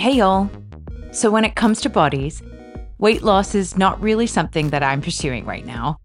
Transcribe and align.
Hey, 0.00 0.12
y'all. 0.12 0.48
So, 1.12 1.30
when 1.30 1.44
it 1.44 1.56
comes 1.56 1.82
to 1.82 1.90
bodies, 1.90 2.42
weight 2.96 3.22
loss 3.22 3.54
is 3.54 3.76
not 3.76 4.00
really 4.00 4.26
something 4.26 4.70
that 4.70 4.82
I'm 4.82 5.02
pursuing 5.02 5.44
right 5.44 5.66
now. 5.66 5.98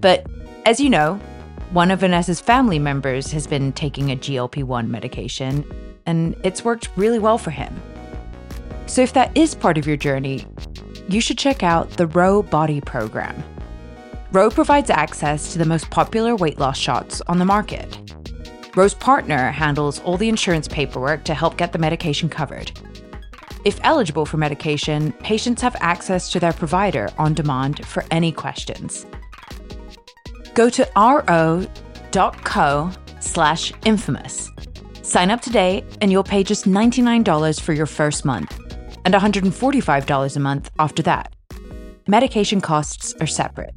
But 0.00 0.26
as 0.66 0.80
you 0.80 0.90
know, 0.90 1.20
one 1.70 1.92
of 1.92 2.00
Vanessa's 2.00 2.40
family 2.40 2.80
members 2.80 3.30
has 3.30 3.46
been 3.46 3.72
taking 3.74 4.10
a 4.10 4.16
GLP 4.16 4.64
1 4.64 4.90
medication, 4.90 5.64
and 6.04 6.34
it's 6.42 6.64
worked 6.64 6.88
really 6.96 7.20
well 7.20 7.38
for 7.38 7.52
him. 7.52 7.80
So, 8.86 9.02
if 9.02 9.12
that 9.12 9.30
is 9.36 9.54
part 9.54 9.78
of 9.78 9.86
your 9.86 9.96
journey, 9.96 10.44
you 11.08 11.20
should 11.20 11.38
check 11.38 11.62
out 11.62 11.90
the 11.90 12.08
Ro 12.08 12.42
Body 12.42 12.80
Program. 12.80 13.40
Ro 14.32 14.50
provides 14.50 14.90
access 14.90 15.52
to 15.52 15.58
the 15.58 15.64
most 15.64 15.88
popular 15.90 16.34
weight 16.34 16.58
loss 16.58 16.76
shots 16.76 17.22
on 17.28 17.38
the 17.38 17.44
market. 17.44 17.98
Ro's 18.74 18.94
partner 18.94 19.52
handles 19.52 20.00
all 20.00 20.16
the 20.16 20.28
insurance 20.28 20.66
paperwork 20.66 21.22
to 21.22 21.34
help 21.34 21.56
get 21.56 21.72
the 21.72 21.78
medication 21.78 22.28
covered. 22.28 22.72
If 23.68 23.78
eligible 23.82 24.24
for 24.24 24.38
medication, 24.38 25.12
patients 25.12 25.60
have 25.60 25.76
access 25.80 26.32
to 26.32 26.40
their 26.40 26.54
provider 26.54 27.10
on 27.18 27.34
demand 27.34 27.84
for 27.84 28.02
any 28.10 28.32
questions. 28.32 29.04
Go 30.54 30.70
to 30.70 30.88
ro.co 30.96 32.90
slash 33.20 33.74
infamous. 33.84 34.50
Sign 35.02 35.30
up 35.30 35.42
today 35.42 35.84
and 36.00 36.10
you'll 36.10 36.24
pay 36.24 36.42
just 36.42 36.64
$99 36.64 37.60
for 37.60 37.74
your 37.74 37.84
first 37.84 38.24
month 38.24 38.58
and 39.04 39.12
$145 39.12 40.36
a 40.36 40.40
month 40.40 40.70
after 40.78 41.02
that. 41.02 41.34
Medication 42.06 42.62
costs 42.62 43.14
are 43.20 43.26
separate. 43.26 43.76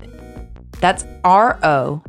That's 0.79 1.03
ro.co 1.25 2.01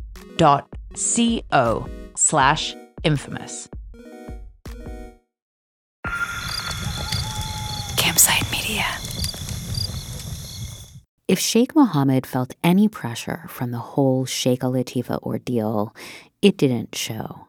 slash 2.15 2.75
infamous. 3.03 3.67
If 11.33 11.39
Sheikh 11.39 11.75
Mohammed 11.75 12.27
felt 12.27 12.53
any 12.63 12.87
pressure 12.87 13.45
from 13.47 13.71
the 13.71 13.79
whole 13.79 14.23
Sheikh 14.23 14.59
Latifa 14.59 15.17
ordeal, 15.23 15.91
it 16.43 16.57
didn't 16.57 16.93
show. 16.93 17.47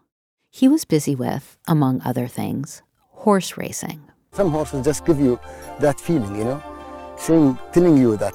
He 0.48 0.68
was 0.68 0.86
busy 0.86 1.14
with, 1.14 1.58
among 1.68 2.00
other 2.00 2.27
things, 2.27 2.80
horse 3.10 3.58
racing. 3.58 4.00
Some 4.32 4.52
horses 4.52 4.86
just 4.86 5.05
give 5.05 5.20
you 5.20 5.38
that 5.80 6.00
feeling, 6.00 6.34
you 6.34 6.44
know, 6.44 6.62
saying, 7.18 7.58
telling 7.74 7.98
you 7.98 8.16
that 8.16 8.34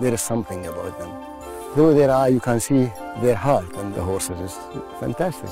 there 0.00 0.12
is 0.12 0.20
something 0.20 0.66
about 0.66 0.98
them. 0.98 1.12
Through 1.74 1.94
their 1.94 2.10
eye, 2.10 2.34
you 2.34 2.40
can 2.40 2.58
see 2.58 2.90
their 3.22 3.36
heart, 3.36 3.72
and 3.76 3.94
the 3.94 4.02
horses 4.02 4.40
is 4.40 4.58
fantastic. 4.98 5.50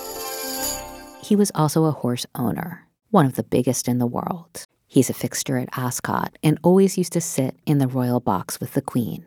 He 1.22 1.36
was 1.36 1.52
also 1.54 1.84
a 1.84 1.92
horse 1.92 2.26
owner, 2.34 2.88
one 3.12 3.26
of 3.26 3.36
the 3.36 3.44
biggest 3.44 3.86
in 3.86 3.98
the 4.00 4.08
world. 4.08 4.66
He's 4.88 5.08
a 5.08 5.14
fixture 5.14 5.56
at 5.56 5.68
Ascot 5.78 6.36
and 6.42 6.58
always 6.64 6.98
used 6.98 7.12
to 7.12 7.20
sit 7.20 7.54
in 7.64 7.78
the 7.78 7.86
royal 7.86 8.18
box 8.18 8.58
with 8.58 8.72
the 8.72 8.82
Queen. 8.82 9.24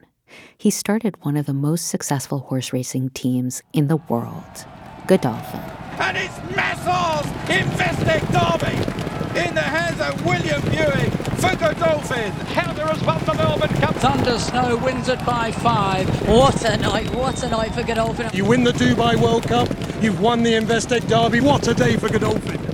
He 0.57 0.69
started 0.69 1.15
one 1.23 1.37
of 1.37 1.45
the 1.45 1.53
most 1.53 1.87
successful 1.87 2.39
horse 2.39 2.73
racing 2.73 3.11
teams 3.11 3.61
in 3.73 3.87
the 3.87 3.97
world, 3.97 4.65
Godolphin. 5.07 5.61
And 5.99 6.17
it's 6.17 6.37
Masar's 6.55 7.25
Investec 7.47 8.21
Derby 8.31 8.99
in 9.39 9.53
the 9.55 9.61
hands 9.61 10.01
of 10.01 10.25
William 10.25 10.61
Buick 10.63 11.11
for 11.39 11.55
Godolphin. 11.55 12.31
Helder 12.31 12.87
has 12.87 13.01
won 13.03 13.23
the 13.25 13.33
Melbourne 13.33 13.69
Cup. 13.81 13.95
Thunder 13.95 14.39
Snow 14.39 14.77
wins 14.77 15.07
it 15.07 15.23
by 15.25 15.51
five. 15.51 16.07
What 16.27 16.63
a 16.65 16.77
night, 16.77 17.13
what 17.15 17.41
a 17.43 17.49
night 17.49 17.73
for 17.73 17.83
Godolphin. 17.83 18.29
You 18.33 18.45
win 18.45 18.63
the 18.63 18.71
Dubai 18.71 19.15
World 19.15 19.43
Cup, 19.43 19.69
you've 20.01 20.19
won 20.19 20.43
the 20.43 20.53
Investec 20.53 21.07
Derby. 21.07 21.41
What 21.41 21.67
a 21.67 21.73
day 21.73 21.95
for 21.95 22.09
Godolphin. 22.09 22.68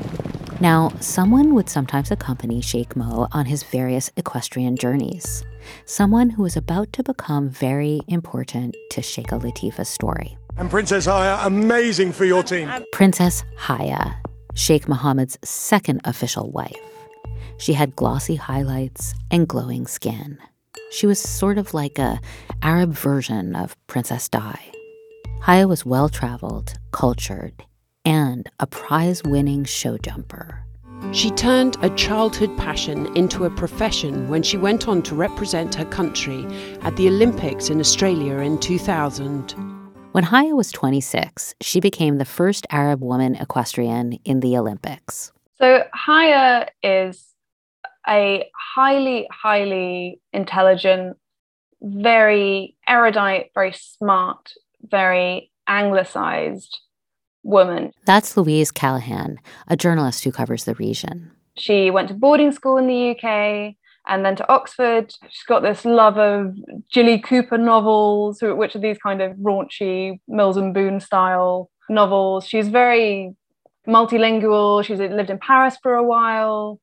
Now, 0.62 0.90
someone 1.02 1.54
would 1.54 1.70
sometimes 1.70 2.12
accompany 2.12 2.62
Sheikh 2.62 2.96
Mo 2.96 3.28
on 3.34 3.46
his 3.46 3.64
various 3.64 4.10
equestrian 4.16 4.78
journeys. 4.78 5.44
Someone 5.84 6.30
who 6.30 6.44
was 6.44 6.56
about 6.56 6.94
to 6.94 7.04
become 7.04 7.50
very 7.50 8.02
important 8.08 8.76
to 8.92 9.02
Sheikh 9.02 9.34
Latifa's 9.34 9.90
story. 9.90 10.38
And 10.58 10.70
Princess 10.70 11.06
Haya, 11.06 11.46
amazing 11.46 12.14
for 12.14 12.24
your 12.24 12.42
team. 12.42 12.72
Princess 12.94 13.44
Haya, 13.58 14.16
Sheikh 14.54 14.88
Mohammed's 14.88 15.38
second 15.44 16.00
official 16.06 16.50
wife. 16.50 16.80
She 17.58 17.74
had 17.74 17.96
glossy 17.98 18.36
highlights 18.36 19.14
and 19.30 19.50
glowing 19.50 19.88
skin. 19.88 20.38
She 20.90 21.06
was 21.06 21.20
sort 21.20 21.58
of 21.58 21.74
like 21.74 22.00
a 22.00 22.22
Arab 22.62 22.92
version 22.92 23.58
of 23.58 23.76
Princess 23.88 24.30
Di. 24.30 24.58
Haya 25.42 25.68
was 25.68 25.86
well 25.86 26.08
traveled, 26.08 26.76
cultured, 26.92 27.66
and 28.06 28.50
a 28.60 28.68
prize 28.68 29.24
winning 29.24 29.64
show 29.66 29.98
jumper. 29.98 30.66
She 31.12 31.32
turned 31.32 31.78
a 31.82 31.90
childhood 31.96 32.56
passion 32.58 33.16
into 33.16 33.46
a 33.46 33.50
profession 33.50 34.28
when 34.28 34.44
she 34.44 34.58
went 34.58 34.88
on 34.88 35.02
to 35.04 35.16
represent 35.16 35.76
her 35.76 35.86
country 35.86 36.46
at 36.82 36.96
the 36.96 37.08
Olympics 37.08 37.70
in 37.70 37.80
Australia 37.80 38.38
in 38.38 38.58
2000. 38.60 39.52
When 40.12 40.24
Haya 40.24 40.56
was 40.56 40.72
26, 40.72 41.56
she 41.62 41.80
became 41.80 42.18
the 42.18 42.26
first 42.26 42.66
Arab 42.72 43.02
woman 43.02 43.36
equestrian 43.36 44.14
in 44.24 44.40
the 44.40 44.58
Olympics. 44.58 45.32
So, 45.58 45.84
Haya 45.94 46.68
is 46.82 47.34
a 48.08 48.50
highly, 48.76 49.28
highly 49.32 50.22
intelligent, 50.34 51.18
very 51.82 52.76
erudite, 52.88 53.52
very 53.54 53.74
smart, 53.74 54.54
very 54.82 55.52
anglicized 55.68 56.80
woman. 57.46 57.92
That's 58.06 58.36
Louise 58.36 58.72
Callaghan, 58.72 59.38
a 59.68 59.78
journalist 59.78 60.24
who 60.24 60.32
covers 60.32 60.66
the 60.66 60.76
region. 60.76 61.32
She 61.58 61.90
went 61.90 62.10
to 62.10 62.14
boarding 62.14 62.52
school 62.52 62.78
in 62.78 62.88
the 62.88 63.12
UK 63.12 63.76
and 64.08 64.26
then 64.26 64.36
to 64.36 64.50
Oxford. 64.50 65.14
She's 65.30 65.44
got 65.48 65.62
this 65.62 65.86
love 65.86 66.18
of 66.18 66.54
Jilly 66.92 67.20
Cooper 67.20 67.58
novels, 67.58 68.40
which 68.42 68.76
are 68.76 68.80
these 68.80 68.98
kind 68.98 69.22
of 69.22 69.34
raunchy 69.38 70.20
Mills 70.28 70.58
and 70.58 70.74
Boon 70.74 71.00
style 71.00 71.70
novels. 71.90 72.46
She's 72.46 72.68
very 72.68 73.36
multilingual. 73.88 74.84
She's 74.84 75.00
lived 75.00 75.30
in 75.30 75.40
Paris 75.40 75.78
for 75.82 75.96
a 75.96 76.04
while, 76.04 76.80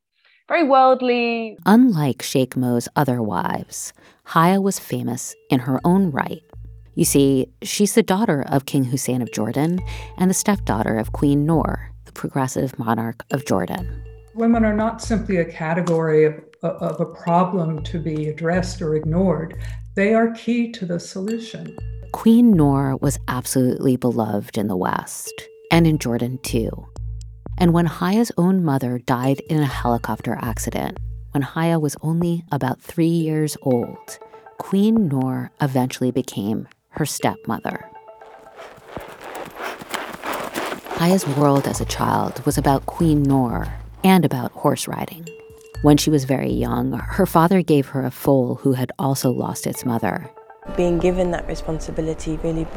very 0.49 0.65
worldly. 0.65 1.59
Unlike 1.67 2.23
Sheikh 2.23 2.57
Mo's 2.57 2.89
other 2.97 3.21
wives, 3.23 3.93
Haya 4.27 4.61
was 4.61 4.79
famous 4.79 5.35
in 5.51 5.61
her 5.61 5.81
own 5.85 6.11
right. 6.11 6.43
You 6.95 7.05
see, 7.05 7.49
she's 7.63 7.95
the 7.95 8.03
daughter 8.03 8.45
of 8.49 8.67
King 8.67 8.85
Hussein 8.85 9.23
of 9.23 9.33
Jordan 9.33 9.81
and 10.19 10.29
the 10.31 10.35
stepdaughter 10.35 10.99
of 10.99 11.13
Queen 11.13 11.47
Noor, 11.47 11.91
the 12.05 12.13
progressive 12.13 12.79
monarch 12.79 13.25
of 13.31 13.47
Jordan. 13.47 14.05
Women 14.35 14.65
are 14.65 14.77
not 14.77 15.01
simply 15.01 15.39
a 15.39 15.45
category 15.45 16.25
of, 16.25 16.35
of 16.63 17.01
a 17.01 17.07
problem 17.07 17.83
to 17.85 17.99
be 17.99 18.29
addressed 18.29 18.83
or 18.83 18.95
ignored, 18.95 19.59
they 19.95 20.15
are 20.15 20.33
key 20.33 20.71
to 20.73 20.87
the 20.87 20.99
solution. 20.99 21.77
Queen 22.13 22.53
Noor 22.53 22.97
was 22.97 23.19
absolutely 23.29 23.97
beloved 23.97 24.57
in 24.57 24.69
the 24.69 24.77
West, 24.77 25.49
and 25.71 25.87
in 25.87 25.99
Jordan 25.99 26.39
too. 26.43 26.71
And 27.59 27.73
when 27.73 27.87
Haya's 27.87 28.33
own 28.37 28.65
mother 28.65 28.99
died 28.99 29.41
in 29.49 29.61
a 29.61 29.67
helicopter 29.67 30.39
accident, 30.41 30.99
when 31.33 31.43
Haya 31.43 31.79
was 31.79 31.97
only 32.03 32.45
about 32.53 32.81
three 32.81 33.07
years 33.07 33.57
old, 33.63 34.19
Queen 34.59 35.09
Noor 35.09 35.51
eventually 35.61 36.11
became 36.11 36.69
her 36.93 37.07
stepmother. 37.07 37.89
Haya's 40.97 41.27
world 41.37 41.67
as 41.67 41.81
a 41.81 41.85
child 41.85 42.45
was 42.47 42.57
about 42.57 42.87
Queen 42.87 43.23
Noor 43.25 43.67
and 44.05 44.25
about 44.25 44.53
horse 44.53 44.87
riding. 44.87 45.27
When 45.83 45.97
she 45.97 46.11
was 46.11 46.25
very 46.25 46.53
young, 46.53 46.93
her 46.93 47.27
father 47.27 47.61
gave 47.61 47.89
her 47.89 48.05
a 48.05 48.11
foal 48.13 48.55
who 48.55 48.75
had 48.75 48.93
also 49.01 49.33
lost 49.33 49.67
its 49.67 49.85
mother. 49.85 50.31
Being 50.77 51.01
given 51.01 51.33
that 51.33 51.49
responsibility 51.49 52.37
really 52.45 52.69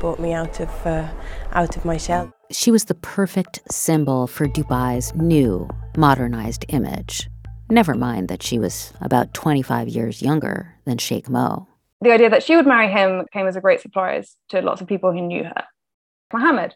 brought 0.00 0.20
me 0.20 0.34
out 0.34 0.60
of 0.60 0.68
uh, 0.86 1.08
out 1.52 1.76
of 1.76 1.86
my 1.86 1.96
shell. 1.96 2.30
She 2.50 2.70
was 2.70 2.84
the 2.84 2.94
perfect 2.94 3.60
symbol 3.70 4.26
for 4.26 4.46
Dubai's 4.46 5.14
new, 5.14 5.66
modernized 5.96 6.66
image. 6.68 7.30
Never 7.70 7.94
mind 7.94 8.28
that 8.28 8.42
she 8.42 8.58
was 8.58 8.92
about 9.00 9.32
25 9.32 9.88
years 9.88 10.20
younger 10.20 10.74
than 10.84 10.98
Sheikh 10.98 11.30
Mo 11.30 11.68
the 12.02 12.12
idea 12.12 12.30
that 12.30 12.42
she 12.42 12.56
would 12.56 12.66
marry 12.66 12.88
him 12.88 13.26
came 13.32 13.46
as 13.46 13.56
a 13.56 13.60
great 13.60 13.80
surprise 13.80 14.36
to 14.48 14.60
lots 14.60 14.80
of 14.80 14.88
people 14.88 15.12
who 15.12 15.20
knew 15.20 15.44
her. 15.44 15.64
Mohammed, 16.32 16.74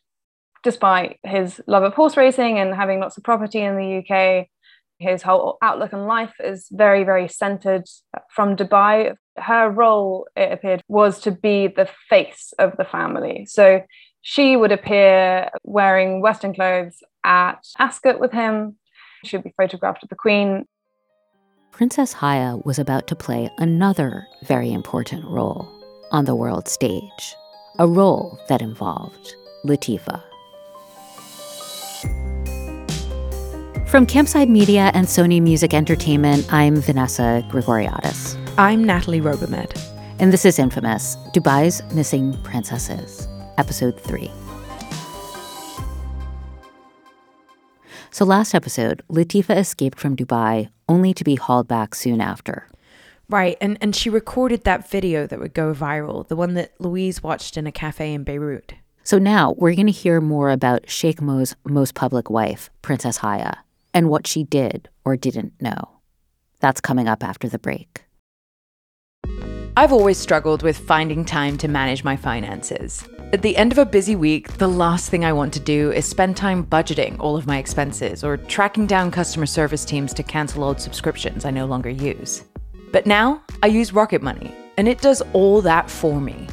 despite 0.62 1.18
his 1.24 1.60
love 1.66 1.82
of 1.82 1.94
horse 1.94 2.16
racing 2.16 2.58
and 2.58 2.74
having 2.74 3.00
lots 3.00 3.16
of 3.16 3.24
property 3.24 3.60
in 3.60 3.76
the 3.76 3.98
UK, 3.98 4.46
his 4.98 5.22
whole 5.22 5.58
outlook 5.60 5.92
on 5.92 6.06
life 6.06 6.34
is 6.40 6.68
very, 6.70 7.04
very 7.04 7.28
centered 7.28 7.84
from 8.30 8.56
Dubai. 8.56 9.14
Her 9.36 9.68
role, 9.68 10.26
it 10.36 10.52
appeared, 10.52 10.82
was 10.88 11.20
to 11.20 11.32
be 11.32 11.66
the 11.66 11.88
face 12.08 12.54
of 12.58 12.76
the 12.78 12.84
family. 12.84 13.46
So 13.46 13.82
she 14.22 14.56
would 14.56 14.72
appear 14.72 15.50
wearing 15.64 16.20
Western 16.20 16.54
clothes 16.54 17.02
at 17.24 17.66
Ascot 17.78 18.20
with 18.20 18.32
him. 18.32 18.76
She 19.24 19.36
would 19.36 19.44
be 19.44 19.54
photographed 19.56 20.02
with 20.02 20.10
the 20.10 20.16
Queen 20.16 20.66
Princess 21.76 22.14
Haya 22.14 22.56
was 22.64 22.78
about 22.78 23.06
to 23.08 23.14
play 23.14 23.50
another 23.58 24.26
very 24.44 24.72
important 24.72 25.22
role 25.26 25.68
on 26.10 26.24
the 26.24 26.34
world 26.34 26.68
stage, 26.68 27.36
a 27.78 27.86
role 27.86 28.40
that 28.48 28.62
involved 28.62 29.34
Latifa. 29.62 30.22
From 33.86 34.06
Campside 34.06 34.48
Media 34.48 34.90
and 34.94 35.06
Sony 35.06 35.42
Music 35.42 35.74
Entertainment, 35.74 36.50
I'm 36.50 36.76
Vanessa 36.76 37.46
Grigoriadis. 37.50 38.38
I'm 38.56 38.82
Natalie 38.82 39.20
Robehmed. 39.20 39.78
And 40.18 40.32
this 40.32 40.46
is 40.46 40.58
Infamous 40.58 41.16
Dubai's 41.34 41.82
Missing 41.92 42.42
Princesses, 42.42 43.28
Episode 43.58 44.00
3. 44.00 44.30
So, 48.10 48.24
last 48.24 48.54
episode, 48.54 49.02
Latifa 49.10 49.54
escaped 49.58 50.00
from 50.00 50.16
Dubai 50.16 50.70
only 50.88 51.12
to 51.14 51.24
be 51.24 51.34
hauled 51.34 51.68
back 51.68 51.94
soon 51.94 52.20
after. 52.20 52.68
Right, 53.28 53.56
and, 53.60 53.76
and 53.80 53.94
she 53.94 54.08
recorded 54.08 54.64
that 54.64 54.88
video 54.88 55.26
that 55.26 55.40
would 55.40 55.54
go 55.54 55.74
viral, 55.74 56.26
the 56.28 56.36
one 56.36 56.54
that 56.54 56.80
Louise 56.80 57.22
watched 57.22 57.56
in 57.56 57.66
a 57.66 57.72
cafe 57.72 58.14
in 58.14 58.22
Beirut. 58.22 58.74
So 59.02 59.18
now 59.18 59.54
we're 59.56 59.74
going 59.74 59.86
to 59.86 59.92
hear 59.92 60.20
more 60.20 60.50
about 60.50 60.88
Sheikh 60.88 61.20
Mo's 61.20 61.54
most 61.64 61.94
public 61.94 62.30
wife, 62.30 62.70
Princess 62.82 63.18
Haya, 63.18 63.58
and 63.92 64.08
what 64.08 64.26
she 64.26 64.44
did 64.44 64.88
or 65.04 65.16
didn't 65.16 65.60
know. 65.60 65.98
That's 66.60 66.80
coming 66.80 67.08
up 67.08 67.22
after 67.22 67.48
the 67.48 67.58
break. 67.58 68.05
I've 69.78 69.92
always 69.92 70.16
struggled 70.16 70.62
with 70.62 70.78
finding 70.78 71.22
time 71.22 71.58
to 71.58 71.68
manage 71.68 72.02
my 72.02 72.16
finances. 72.16 73.06
At 73.34 73.42
the 73.42 73.58
end 73.58 73.72
of 73.72 73.78
a 73.78 73.84
busy 73.84 74.16
week, 74.16 74.56
the 74.56 74.66
last 74.66 75.10
thing 75.10 75.22
I 75.22 75.34
want 75.34 75.52
to 75.52 75.60
do 75.60 75.92
is 75.92 76.06
spend 76.06 76.34
time 76.34 76.64
budgeting 76.64 77.20
all 77.20 77.36
of 77.36 77.46
my 77.46 77.58
expenses 77.58 78.24
or 78.24 78.38
tracking 78.38 78.86
down 78.86 79.10
customer 79.10 79.44
service 79.44 79.84
teams 79.84 80.14
to 80.14 80.22
cancel 80.22 80.64
old 80.64 80.80
subscriptions 80.80 81.44
I 81.44 81.50
no 81.50 81.66
longer 81.66 81.90
use. 81.90 82.42
But 82.90 83.04
now 83.04 83.42
I 83.62 83.66
use 83.66 83.92
Rocket 83.92 84.22
Money, 84.22 84.54
and 84.78 84.88
it 84.88 85.02
does 85.02 85.20
all 85.34 85.60
that 85.60 85.90
for 85.90 86.22
me. 86.22 86.48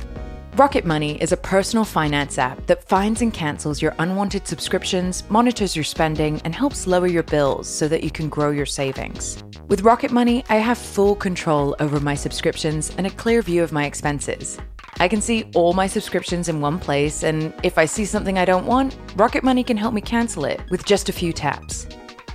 Rocket 0.55 0.85
Money 0.85 1.19
is 1.19 1.31
a 1.31 1.37
personal 1.37 1.83
finance 1.83 2.37
app 2.37 2.67
that 2.67 2.87
finds 2.87 3.23
and 3.23 3.33
cancels 3.33 3.81
your 3.81 3.95
unwanted 3.97 4.47
subscriptions, 4.47 5.27
monitors 5.27 5.75
your 5.75 5.83
spending, 5.83 6.39
and 6.45 6.53
helps 6.53 6.85
lower 6.85 7.07
your 7.07 7.23
bills 7.23 7.67
so 7.67 7.87
that 7.87 8.03
you 8.03 8.11
can 8.11 8.29
grow 8.29 8.51
your 8.51 8.67
savings. 8.67 9.43
With 9.67 9.81
Rocket 9.81 10.11
Money, 10.11 10.45
I 10.49 10.57
have 10.57 10.77
full 10.77 11.15
control 11.15 11.75
over 11.79 11.99
my 11.99 12.13
subscriptions 12.13 12.93
and 12.99 13.07
a 13.07 13.09
clear 13.09 13.41
view 13.41 13.63
of 13.63 13.71
my 13.71 13.85
expenses. 13.85 14.59
I 14.99 15.07
can 15.07 15.21
see 15.21 15.49
all 15.55 15.73
my 15.73 15.87
subscriptions 15.87 16.47
in 16.47 16.61
one 16.61 16.77
place, 16.77 17.23
and 17.23 17.51
if 17.63 17.79
I 17.79 17.85
see 17.85 18.05
something 18.05 18.37
I 18.37 18.45
don't 18.45 18.67
want, 18.67 18.95
Rocket 19.15 19.43
Money 19.43 19.63
can 19.63 19.75
help 19.75 19.95
me 19.95 20.01
cancel 20.01 20.45
it 20.45 20.61
with 20.69 20.85
just 20.85 21.09
a 21.09 21.13
few 21.13 21.33
taps. 21.33 21.87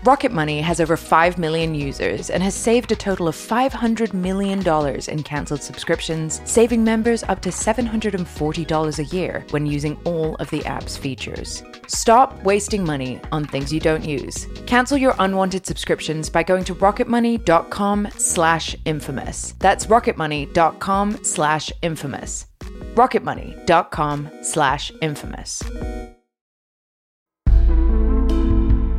Rocket 0.05 0.31
Money 0.31 0.61
has 0.61 0.81
over 0.81 0.97
5 0.97 1.39
million 1.39 1.75
users 1.75 2.31
and 2.31 2.41
has 2.43 2.55
saved 2.55 2.93
a 2.93 2.97
total 2.97 3.27
of 3.27 3.35
$500 3.35 4.15
million 4.15 4.63
in 5.09 5.23
cancelled 5.25 5.63
subscriptions, 5.63 6.41
saving 6.45 6.85
members 6.85 7.25
up 7.25 7.41
to 7.43 7.49
$740 7.49 8.99
a 8.99 9.05
year 9.17 9.45
when 9.51 9.67
using 9.67 9.97
all 10.05 10.37
of 10.37 10.49
the 10.51 10.65
app's 10.67 10.97
features. 10.97 11.65
Stop 11.89 12.41
wasting 12.45 12.85
money 12.85 13.21
on 13.33 13.45
things 13.45 13.73
you 13.73 13.81
don't 13.81 14.05
use. 14.05 14.47
Cancel 14.67 14.97
your 14.97 15.15
unwanted 15.19 15.67
subscriptions 15.67 16.31
by 16.31 16.45
going 16.45 16.65
to 16.65 16.77
rocketmoney.com 16.77 18.09
slash 18.17 18.77
infamous. 18.85 19.55
That's 19.59 19.87
rocketmoney.com 19.87 21.25
slash 21.25 21.73
infamous. 21.83 22.47
rocketmoney.com 22.95 24.31
slash 24.43 24.93
infamous. 25.01 25.63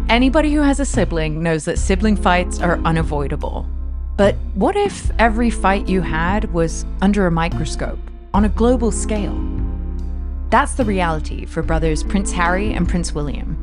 Anybody 0.09 0.51
who 0.51 0.61
has 0.61 0.79
a 0.79 0.85
sibling 0.85 1.44
knows 1.44 1.65
that 1.65 1.77
sibling 1.77 2.15
fights 2.15 2.59
are 2.59 2.79
unavoidable. 2.79 3.67
But 4.17 4.35
what 4.56 4.75
if 4.75 5.11
every 5.19 5.51
fight 5.51 5.88
you 5.88 6.01
had 6.01 6.51
was 6.51 6.83
under 7.03 7.27
a 7.27 7.31
microscope, 7.31 8.00
on 8.33 8.44
a 8.44 8.50
global 8.50 8.91
scale? 8.91 9.39
That's 10.50 10.73
the 10.73 10.83
reality 10.83 11.45
for 11.45 11.61
brothers 11.61 12.01
Prince 12.01 12.31
Harry 12.31 12.73
and 12.73 12.89
Prince 12.89 13.13
William. 13.13 13.56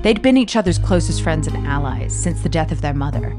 They'd 0.00 0.22
been 0.22 0.38
each 0.38 0.56
other's 0.56 0.78
closest 0.78 1.20
friends 1.20 1.48
and 1.48 1.66
allies 1.66 2.18
since 2.18 2.40
the 2.40 2.48
death 2.48 2.72
of 2.72 2.80
their 2.80 2.94
mother. 2.94 3.38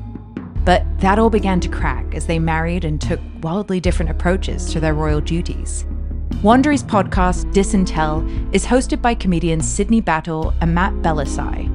But 0.65 0.83
that 0.99 1.17
all 1.17 1.31
began 1.31 1.59
to 1.61 1.69
crack 1.69 2.13
as 2.13 2.27
they 2.27 2.37
married 2.37 2.85
and 2.85 3.01
took 3.01 3.19
wildly 3.41 3.79
different 3.79 4.11
approaches 4.11 4.71
to 4.71 4.79
their 4.79 4.93
royal 4.93 5.19
duties. 5.19 5.83
Wondery's 6.43 6.83
podcast, 6.83 7.51
Diss 7.53 7.73
and 7.73 7.87
Tell, 7.87 8.21
is 8.51 8.67
hosted 8.67 9.01
by 9.01 9.15
comedians 9.15 9.67
Sydney 9.67 9.99
Battle 9.99 10.53
and 10.61 10.75
Matt 10.75 10.93
Bellassai. 11.01 11.74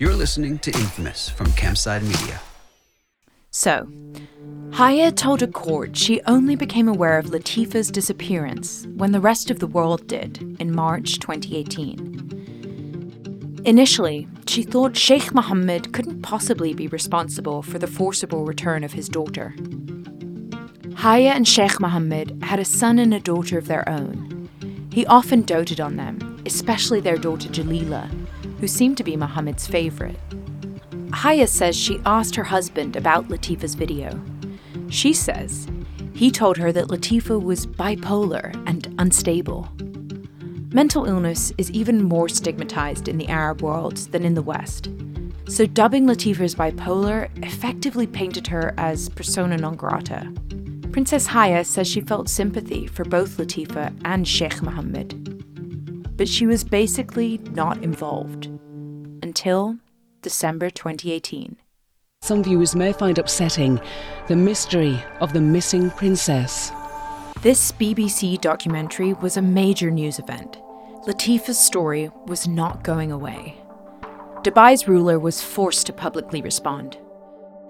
You're 0.00 0.14
listening 0.14 0.58
to 0.60 0.72
Infamous 0.72 1.28
from 1.28 1.48
Campside 1.48 2.00
Media. 2.00 2.40
So, 3.50 3.86
Haya 4.72 5.12
told 5.12 5.42
a 5.42 5.46
court 5.46 5.94
she 5.94 6.22
only 6.22 6.56
became 6.56 6.88
aware 6.88 7.18
of 7.18 7.28
Latifa's 7.28 7.90
disappearance 7.90 8.86
when 8.96 9.12
the 9.12 9.20
rest 9.20 9.50
of 9.50 9.58
the 9.58 9.66
world 9.66 10.06
did 10.06 10.56
in 10.58 10.74
March 10.74 11.18
2018. 11.18 13.60
Initially, 13.66 14.26
she 14.46 14.62
thought 14.62 14.96
Sheikh 14.96 15.34
Mohammed 15.34 15.92
couldn't 15.92 16.22
possibly 16.22 16.72
be 16.72 16.88
responsible 16.88 17.60
for 17.60 17.78
the 17.78 17.86
forcible 17.86 18.46
return 18.46 18.84
of 18.84 18.94
his 18.94 19.06
daughter. 19.06 19.54
Haya 20.94 21.32
and 21.32 21.46
Sheikh 21.46 21.78
Mohammed 21.78 22.42
had 22.42 22.58
a 22.58 22.64
son 22.64 22.98
and 22.98 23.12
a 23.12 23.20
daughter 23.20 23.58
of 23.58 23.68
their 23.68 23.86
own. 23.86 24.48
He 24.90 25.04
often 25.04 25.42
doted 25.42 25.78
on 25.78 25.96
them, 25.96 26.40
especially 26.46 27.00
their 27.00 27.18
daughter 27.18 27.50
Jalila, 27.50 28.08
who 28.60 28.68
seemed 28.68 28.98
to 28.98 29.04
be 29.04 29.16
Mohammed's 29.16 29.66
favorite. 29.66 30.18
Haya 31.12 31.46
says 31.46 31.74
she 31.74 32.00
asked 32.04 32.36
her 32.36 32.44
husband 32.44 32.94
about 32.94 33.28
Latifa's 33.28 33.74
video. 33.74 34.20
She 34.90 35.12
says 35.12 35.66
he 36.12 36.30
told 36.30 36.58
her 36.58 36.70
that 36.72 36.88
Latifa 36.88 37.42
was 37.42 37.66
bipolar 37.66 38.54
and 38.66 38.94
unstable. 38.98 39.68
Mental 40.72 41.06
illness 41.06 41.52
is 41.58 41.70
even 41.70 42.04
more 42.04 42.28
stigmatized 42.28 43.08
in 43.08 43.16
the 43.16 43.28
Arab 43.28 43.62
world 43.62 43.96
than 44.12 44.24
in 44.24 44.34
the 44.34 44.42
West. 44.42 44.90
So, 45.48 45.66
dubbing 45.66 46.06
Latifa 46.06 46.40
as 46.40 46.54
bipolar 46.54 47.28
effectively 47.44 48.06
painted 48.06 48.46
her 48.46 48.72
as 48.76 49.08
persona 49.08 49.56
non 49.56 49.74
grata. 49.74 50.32
Princess 50.92 51.26
Haya 51.26 51.64
says 51.64 51.88
she 51.88 52.02
felt 52.02 52.28
sympathy 52.28 52.86
for 52.86 53.04
both 53.04 53.38
Latifa 53.38 53.92
and 54.04 54.28
Sheikh 54.28 54.62
Mohammed 54.62 55.30
but 56.20 56.28
she 56.28 56.46
was 56.46 56.62
basically 56.62 57.38
not 57.52 57.82
involved 57.82 58.49
until 59.30 59.76
December 60.22 60.70
2018. 60.70 61.56
Some 62.20 62.42
viewers 62.42 62.74
may 62.74 62.92
find 62.92 63.16
upsetting 63.16 63.80
the 64.26 64.34
mystery 64.34 65.00
of 65.20 65.32
the 65.32 65.40
missing 65.40 65.88
princess. 65.90 66.72
This 67.42 67.70
BBC 67.70 68.40
documentary 68.40 69.12
was 69.12 69.36
a 69.36 69.42
major 69.42 69.88
news 69.88 70.18
event. 70.18 70.58
Latifa's 71.06 71.60
story 71.60 72.10
was 72.26 72.48
not 72.48 72.82
going 72.82 73.12
away. 73.12 73.54
Dubai's 74.42 74.88
ruler 74.88 75.20
was 75.20 75.40
forced 75.40 75.86
to 75.86 75.92
publicly 75.92 76.42
respond. 76.42 76.98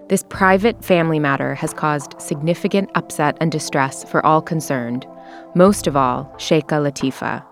This 0.09 0.23
private 0.29 0.83
family 0.83 1.19
matter 1.19 1.53
has 1.53 1.73
caused 1.73 2.19
significant 2.19 2.89
upset 2.95 3.37
and 3.39 3.51
distress 3.51 4.03
for 4.03 4.25
all 4.25 4.41
concerned, 4.41 5.05
most 5.53 5.85
of 5.85 5.95
all, 5.95 6.25
Sheikha 6.37 6.81
Latifa, 6.81 7.45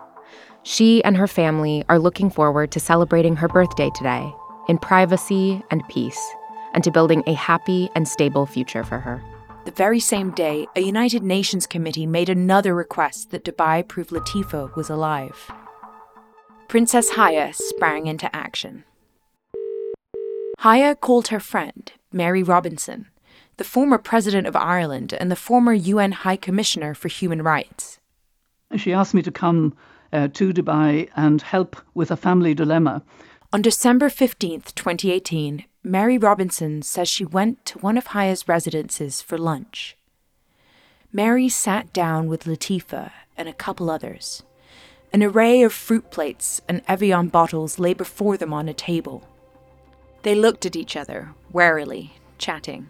she 0.62 1.02
and 1.04 1.16
her 1.16 1.26
family 1.26 1.84
are 1.88 1.98
looking 1.98 2.30
forward 2.30 2.70
to 2.72 2.80
celebrating 2.80 3.36
her 3.36 3.48
birthday 3.48 3.90
today 3.94 4.32
in 4.68 4.78
privacy 4.78 5.62
and 5.70 5.86
peace, 5.88 6.20
and 6.74 6.84
to 6.84 6.90
building 6.90 7.22
a 7.26 7.32
happy 7.32 7.90
and 7.94 8.06
stable 8.06 8.46
future 8.46 8.84
for 8.84 8.98
her. 8.98 9.22
The 9.64 9.72
very 9.72 10.00
same 10.00 10.30
day, 10.30 10.66
a 10.76 10.80
United 10.80 11.22
Nations 11.22 11.66
committee 11.66 12.06
made 12.06 12.28
another 12.28 12.74
request 12.74 13.30
that 13.30 13.44
Dubai 13.44 13.86
prove 13.86 14.08
Latifa 14.08 14.74
was 14.76 14.88
alive. 14.88 15.50
Princess 16.68 17.10
Haya 17.10 17.52
sprang 17.52 18.06
into 18.06 18.34
action. 18.34 18.84
Haya 20.60 20.94
called 20.94 21.28
her 21.28 21.40
friend, 21.40 21.90
Mary 22.12 22.42
Robinson, 22.42 23.08
the 23.56 23.64
former 23.64 23.98
President 23.98 24.46
of 24.46 24.54
Ireland 24.54 25.12
and 25.12 25.30
the 25.30 25.36
former 25.36 25.72
UN 25.72 26.12
High 26.12 26.36
Commissioner 26.36 26.94
for 26.94 27.08
Human 27.08 27.42
Rights. 27.42 27.98
She 28.76 28.92
asked 28.92 29.14
me 29.14 29.22
to 29.22 29.32
come 29.32 29.74
uh, 30.12 30.28
to 30.28 30.52
Dubai 30.52 31.08
and 31.16 31.42
help 31.42 31.76
with 31.94 32.10
a 32.10 32.16
family 32.16 32.54
dilemma. 32.54 33.02
On 33.52 33.62
December 33.62 34.08
15th, 34.08 34.74
2018, 34.74 35.64
Mary 35.82 36.18
Robinson 36.18 36.82
says 36.82 37.08
she 37.08 37.24
went 37.24 37.64
to 37.64 37.78
one 37.78 37.96
of 37.96 38.08
Haya's 38.08 38.46
residences 38.46 39.22
for 39.22 39.38
lunch. 39.38 39.96
Mary 41.12 41.48
sat 41.48 41.92
down 41.92 42.28
with 42.28 42.44
Latifa 42.44 43.10
and 43.36 43.48
a 43.48 43.52
couple 43.52 43.90
others. 43.90 44.42
An 45.12 45.22
array 45.22 45.62
of 45.62 45.72
fruit 45.72 46.10
plates 46.10 46.60
and 46.68 46.82
Evian 46.86 47.28
bottles 47.28 47.80
lay 47.80 47.94
before 47.94 48.36
them 48.36 48.52
on 48.52 48.68
a 48.68 48.74
table. 48.74 49.26
They 50.22 50.34
looked 50.36 50.66
at 50.66 50.76
each 50.76 50.94
other, 50.96 51.30
warily, 51.50 52.12
chatting. 52.38 52.88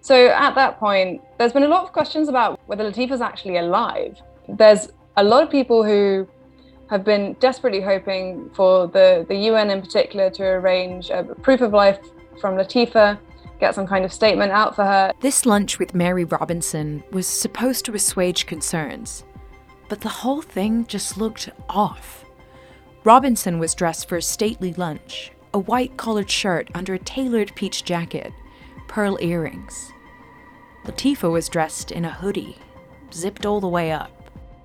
So 0.00 0.28
at 0.28 0.56
that 0.56 0.80
point, 0.80 1.22
there's 1.38 1.52
been 1.52 1.62
a 1.62 1.68
lot 1.68 1.84
of 1.84 1.92
questions 1.92 2.28
about 2.28 2.58
whether 2.66 2.82
Latifa's 2.82 3.20
actually 3.20 3.58
alive. 3.58 4.20
There's 4.48 4.88
a 5.16 5.22
lot 5.22 5.44
of 5.44 5.50
people 5.50 5.84
who 5.84 6.26
have 6.92 7.04
been 7.04 7.32
desperately 7.40 7.80
hoping 7.80 8.50
for 8.52 8.86
the, 8.86 9.24
the 9.26 9.34
UN 9.34 9.70
in 9.70 9.80
particular 9.80 10.28
to 10.28 10.42
arrange 10.44 11.08
a 11.08 11.24
proof 11.24 11.62
of 11.62 11.72
life 11.72 11.98
from 12.38 12.54
Latifa, 12.54 13.18
get 13.58 13.74
some 13.74 13.86
kind 13.86 14.04
of 14.04 14.12
statement 14.12 14.52
out 14.52 14.76
for 14.76 14.84
her. 14.84 15.10
This 15.20 15.46
lunch 15.46 15.78
with 15.78 15.94
Mary 15.94 16.24
Robinson 16.24 17.02
was 17.10 17.26
supposed 17.26 17.86
to 17.86 17.94
assuage 17.94 18.44
concerns, 18.44 19.24
but 19.88 20.02
the 20.02 20.10
whole 20.10 20.42
thing 20.42 20.84
just 20.86 21.16
looked 21.16 21.48
off. 21.70 22.26
Robinson 23.04 23.58
was 23.58 23.74
dressed 23.74 24.06
for 24.06 24.18
a 24.18 24.22
stately 24.22 24.74
lunch, 24.74 25.32
a 25.54 25.58
white 25.58 25.96
collared 25.96 26.30
shirt 26.30 26.68
under 26.74 26.92
a 26.92 26.98
tailored 26.98 27.54
peach 27.54 27.84
jacket, 27.84 28.34
pearl 28.86 29.16
earrings. 29.22 29.90
Latifa 30.84 31.32
was 31.32 31.48
dressed 31.48 31.90
in 31.90 32.04
a 32.04 32.12
hoodie, 32.12 32.58
zipped 33.14 33.46
all 33.46 33.62
the 33.62 33.66
way 33.66 33.92
up. 33.92 34.10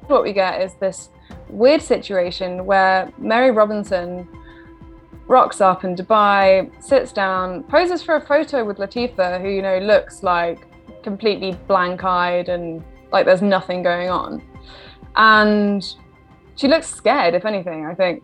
What 0.08 0.24
we 0.24 0.34
get 0.34 0.62
is 0.62 0.74
this 0.74 1.10
weird 1.50 1.82
situation 1.82 2.66
where 2.66 3.12
Mary 3.18 3.52
Robinson 3.52 4.28
rocks 5.28 5.62
up 5.62 5.84
in 5.84 5.96
Dubai, 5.96 6.72
sits 6.82 7.12
down, 7.12 7.64
poses 7.64 8.02
for 8.02 8.16
a 8.16 8.22
photo 8.22 8.64
with 8.64 8.78
Latifa, 8.78 9.42
who, 9.42 9.50
you 9.50 9.62
know, 9.62 9.78
looks 9.80 10.24
like 10.24 10.68
completely 11.04 11.58
blank 11.68 12.04
eyed 12.04 12.50
and 12.50 12.84
like 13.12 13.26
there's 13.26 13.42
nothing 13.42 13.84
going 13.84 14.10
on. 14.10 14.42
And 15.16 15.84
she 16.56 16.68
looks 16.68 16.88
scared, 16.88 17.34
if 17.34 17.46
anything, 17.46 17.86
I 17.86 17.94
think. 17.94 18.24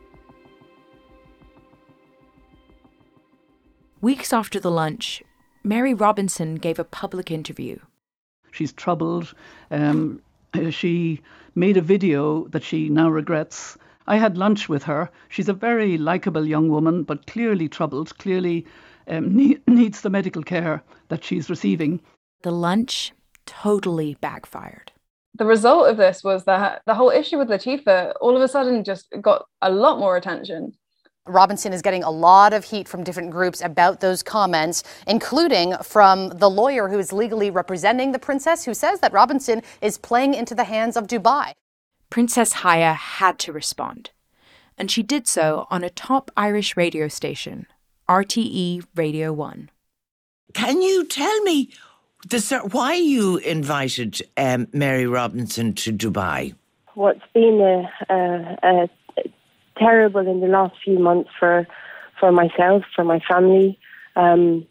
Weeks 4.01 4.33
after 4.33 4.60
the 4.60 4.72
lunch, 4.72 5.24
Mary 5.63 5.93
Robinson 5.93 6.55
gave 6.55 6.77
a 6.77 6.83
public 6.83 7.31
interview. 7.31 7.79
She's 8.51 8.74
troubled. 8.74 9.33
Um, 9.72 10.22
she 10.69 11.22
made 11.55 11.77
a 11.77 11.81
video 11.81 12.48
that 12.50 12.63
she 12.63 12.89
now 12.89 13.10
regrets. 13.10 13.77
I 14.07 14.17
had 14.17 14.38
lunch 14.38 14.67
with 14.67 14.83
her. 14.83 15.10
She's 15.29 15.50
a 15.50 15.53
very 15.53 15.98
likable 15.98 16.45
young 16.45 16.69
woman, 16.69 17.03
but 17.03 17.27
clearly 17.27 17.69
troubled, 17.69 18.17
clearly 18.17 18.65
um, 19.07 19.36
ne- 19.36 19.60
needs 19.67 20.01
the 20.01 20.10
medical 20.10 20.43
care 20.43 20.83
that 21.10 21.24
she's 21.24 21.50
receiving. 21.50 22.01
The 22.41 22.51
lunch 22.51 23.13
totally 23.45 24.15
backfired. 24.22 24.91
The 25.36 25.45
result 25.45 25.89
of 25.89 25.98
this 25.98 26.24
was 26.24 26.45
that 26.45 26.83
the 26.86 26.93
whole 26.93 27.10
issue 27.10 27.38
with 27.38 27.50
Latifa 27.50 28.13
all 28.22 28.36
of 28.36 28.41
a 28.41 28.48
sudden 28.48 28.83
just 28.83 29.07
got 29.22 29.45
a 29.62 29.72
lot 29.72 29.98
more 29.98 30.15
attention. 30.15 30.74
Robinson 31.25 31.72
is 31.72 31.82
getting 31.82 32.03
a 32.03 32.12
lot 32.12 32.51
of 32.51 32.65
heat 32.65 32.88
from 32.88 33.03
different 33.03 33.32
groups 33.32 33.62
about 33.62 34.01
those 34.01 34.22
comments, 34.22 34.84
including 35.08 35.74
from 35.77 36.30
the 36.30 36.50
lawyer 36.50 36.89
who 36.89 37.00
is 37.00 37.13
legally 37.13 37.50
representing 37.50 38.12
the 38.12 38.20
princess, 38.20 38.65
who 38.65 38.74
says 38.74 39.00
that 39.00 39.13
Robinson 39.13 39.62
is 39.82 39.98
playing 39.98 40.34
into 40.34 40.53
the 40.53 40.65
hands 40.65 40.98
of 40.98 41.08
Dubai. 41.08 41.53
Princess 42.10 42.53
Haya 42.53 42.94
had 42.94 43.39
to 43.39 43.53
respond, 43.53 44.12
and 44.77 44.92
she 44.92 45.01
did 45.01 45.25
so 45.25 45.65
on 45.72 45.84
a 45.84 45.89
top 45.89 46.30
Irish 46.36 46.75
radio 46.75 47.08
station, 47.08 47.68
RTE 48.10 48.84
Radio 48.94 49.32
1. 49.32 49.70
Can 50.53 50.82
you 50.82 51.06
tell 51.06 51.42
me 51.44 51.70
the, 52.27 52.68
why 52.72 52.96
you 52.96 53.38
invited 53.38 54.22
um, 54.36 54.68
Mary 54.74 55.08
Robinson 55.08 55.74
to 55.75 55.94
Dubai? 55.94 56.53
What's 56.96 57.22
been 57.34 57.60
a, 57.62 58.13
a, 58.13 58.84
a 58.84 58.89
terrible 59.77 60.27
in 60.27 60.39
the 60.39 60.48
last 60.48 60.75
few 60.84 61.00
months 61.00 61.30
for 61.39 61.68
for 62.20 62.32
myself, 62.32 62.84
for 62.96 63.03
my 63.03 63.20
family. 63.20 63.80
Um, 64.15 64.68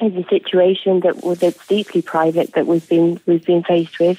is 0.00 0.14
a 0.16 0.28
situation 0.28 1.00
that 1.00 1.14
that's 1.38 1.66
deeply 1.68 2.02
private 2.02 2.52
that 2.54 2.66
we've 2.66 2.88
been 2.88 3.20
we've 3.26 3.44
been 3.44 3.62
faced 3.62 3.98
with. 3.98 4.18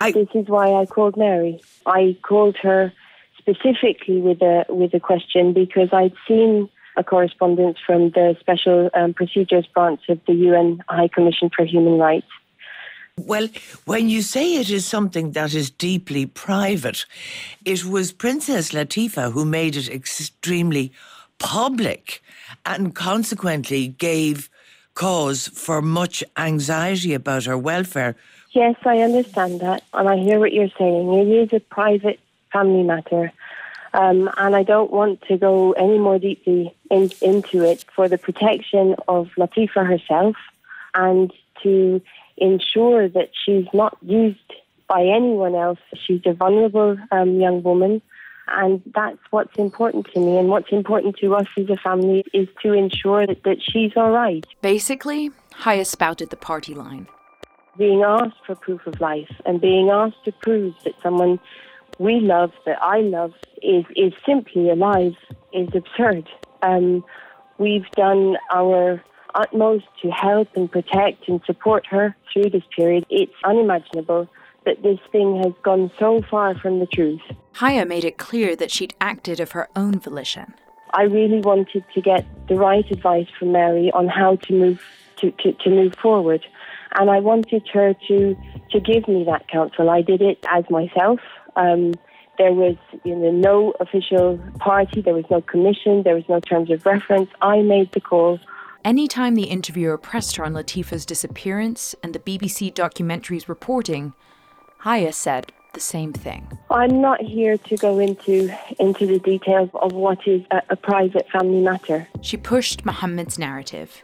I, 0.00 0.12
this 0.12 0.28
is 0.34 0.48
why 0.48 0.72
I 0.72 0.86
called 0.86 1.16
Mary. 1.16 1.60
I 1.86 2.16
called 2.22 2.56
her 2.62 2.92
specifically 3.38 4.20
with 4.20 4.42
a 4.42 4.64
with 4.68 4.92
a 4.94 5.00
question 5.00 5.52
because 5.52 5.90
I'd 5.92 6.14
seen 6.26 6.68
a 6.96 7.04
correspondence 7.04 7.78
from 7.86 8.10
the 8.10 8.36
Special 8.40 8.90
um, 8.94 9.14
Procedures 9.14 9.66
Branch 9.66 10.00
of 10.08 10.20
the 10.26 10.34
UN 10.34 10.82
High 10.88 11.08
Commission 11.08 11.50
for 11.54 11.64
Human 11.64 11.98
Rights 11.98 12.26
well, 13.18 13.48
when 13.84 14.08
you 14.08 14.22
say 14.22 14.56
it 14.56 14.70
is 14.70 14.86
something 14.86 15.32
that 15.32 15.54
is 15.54 15.70
deeply 15.70 16.26
private, 16.26 17.06
it 17.64 17.84
was 17.84 18.12
Princess 18.12 18.72
Latifa 18.72 19.32
who 19.32 19.44
made 19.44 19.76
it 19.76 19.88
extremely 19.88 20.92
public 21.38 22.22
and 22.64 22.94
consequently 22.94 23.88
gave 23.88 24.48
cause 24.94 25.48
for 25.48 25.80
much 25.80 26.22
anxiety 26.36 27.14
about 27.14 27.44
her 27.44 27.56
welfare. 27.56 28.16
Yes, 28.52 28.76
I 28.84 28.98
understand 28.98 29.60
that, 29.60 29.84
and 29.94 30.08
I 30.08 30.16
hear 30.16 30.38
what 30.38 30.52
you're 30.52 30.70
saying. 30.78 31.12
It 31.14 31.28
is 31.28 31.52
a 31.52 31.60
private 31.60 32.18
family 32.52 32.82
matter, 32.82 33.32
um, 33.94 34.30
and 34.36 34.56
I 34.56 34.62
don't 34.62 34.90
want 34.90 35.22
to 35.22 35.38
go 35.38 35.72
any 35.72 35.98
more 35.98 36.18
deeply 36.18 36.74
in, 36.90 37.10
into 37.22 37.64
it 37.64 37.84
for 37.94 38.08
the 38.08 38.18
protection 38.18 38.96
of 39.06 39.28
Latifa 39.38 39.86
herself 39.86 40.36
and 40.94 41.32
to 41.62 42.02
ensure 42.40 43.08
that 43.08 43.30
she's 43.44 43.66
not 43.72 43.96
used 44.02 44.38
by 44.88 45.02
anyone 45.02 45.54
else. 45.54 45.78
She's 45.94 46.22
a 46.26 46.32
vulnerable 46.32 46.96
um, 47.12 47.40
young 47.40 47.62
woman. 47.62 48.02
And 48.48 48.82
that's 48.94 49.18
what's 49.30 49.56
important 49.56 50.08
to 50.12 50.18
me. 50.18 50.36
And 50.36 50.48
what's 50.48 50.72
important 50.72 51.16
to 51.18 51.36
us 51.36 51.46
as 51.56 51.70
a 51.70 51.76
family 51.76 52.24
is 52.34 52.48
to 52.62 52.72
ensure 52.72 53.26
that, 53.26 53.44
that 53.44 53.58
she's 53.62 53.92
all 53.94 54.10
right. 54.10 54.44
Basically, 54.60 55.30
Haya 55.54 55.84
spouted 55.84 56.30
the 56.30 56.36
party 56.36 56.74
line. 56.74 57.06
Being 57.78 58.02
asked 58.02 58.44
for 58.44 58.56
proof 58.56 58.84
of 58.88 59.00
life 59.00 59.30
and 59.46 59.60
being 59.60 59.90
asked 59.90 60.24
to 60.24 60.32
prove 60.32 60.74
that 60.84 60.94
someone 61.00 61.38
we 62.00 62.18
love, 62.18 62.50
that 62.66 62.82
I 62.82 63.00
love, 63.00 63.32
is, 63.62 63.84
is 63.94 64.12
simply 64.26 64.70
alive 64.70 65.14
is 65.52 65.68
absurd. 65.74 66.28
Um, 66.62 67.04
we've 67.58 67.88
done 67.92 68.36
our 68.52 69.00
utmost 69.34 69.86
to 70.02 70.10
help 70.10 70.48
and 70.54 70.70
protect 70.70 71.28
and 71.28 71.40
support 71.46 71.86
her 71.86 72.16
through 72.32 72.50
this 72.50 72.62
period. 72.76 73.04
It's 73.10 73.32
unimaginable 73.44 74.28
that 74.66 74.82
this 74.82 74.98
thing 75.10 75.42
has 75.42 75.52
gone 75.62 75.90
so 75.98 76.20
far 76.30 76.54
from 76.58 76.80
the 76.80 76.86
truth. 76.86 77.20
Haya 77.54 77.86
made 77.86 78.04
it 78.04 78.18
clear 78.18 78.54
that 78.56 78.70
she'd 78.70 78.94
acted 79.00 79.40
of 79.40 79.52
her 79.52 79.68
own 79.74 79.98
volition. 79.98 80.54
I 80.92 81.02
really 81.02 81.40
wanted 81.40 81.84
to 81.94 82.00
get 82.00 82.26
the 82.48 82.56
right 82.56 82.84
advice 82.90 83.28
from 83.38 83.52
Mary 83.52 83.90
on 83.92 84.08
how 84.08 84.36
to 84.36 84.52
move 84.52 84.82
to, 85.16 85.30
to, 85.30 85.52
to 85.52 85.70
move 85.70 85.94
forward. 86.00 86.44
And 86.98 87.10
I 87.10 87.20
wanted 87.20 87.68
her 87.72 87.94
to 88.08 88.36
to 88.72 88.80
give 88.80 89.06
me 89.08 89.24
that 89.24 89.48
counsel. 89.48 89.90
I 89.90 90.02
did 90.02 90.22
it 90.22 90.44
as 90.50 90.64
myself. 90.70 91.20
Um, 91.56 91.94
there 92.38 92.52
was 92.52 92.76
you 93.04 93.14
know, 93.14 93.30
no 93.30 93.74
official 93.80 94.38
party, 94.58 95.02
there 95.02 95.14
was 95.14 95.26
no 95.30 95.40
commission, 95.42 96.02
there 96.04 96.14
was 96.14 96.24
no 96.28 96.40
terms 96.40 96.70
of 96.70 96.86
reference. 96.86 97.28
I 97.42 97.60
made 97.62 97.92
the 97.92 98.00
call 98.00 98.40
Anytime 98.84 99.34
the 99.34 99.44
interviewer 99.44 99.98
pressed 99.98 100.36
her 100.36 100.44
on 100.44 100.54
Latifa's 100.54 101.04
disappearance 101.04 101.94
and 102.02 102.14
the 102.14 102.18
BBC 102.18 102.72
documentary's 102.72 103.46
reporting, 103.46 104.14
Haya 104.78 105.12
said 105.12 105.52
the 105.74 105.80
same 105.80 106.14
thing. 106.14 106.58
I'm 106.70 107.00
not 107.00 107.20
here 107.20 107.58
to 107.58 107.76
go 107.76 107.98
into 107.98 108.50
into 108.78 109.06
the 109.06 109.18
details 109.18 109.68
of 109.74 109.92
what 109.92 110.26
is 110.26 110.42
a, 110.50 110.62
a 110.70 110.76
private 110.76 111.28
family 111.30 111.60
matter. 111.60 112.08
She 112.22 112.38
pushed 112.38 112.86
Mohammed's 112.86 113.38
narrative 113.38 114.02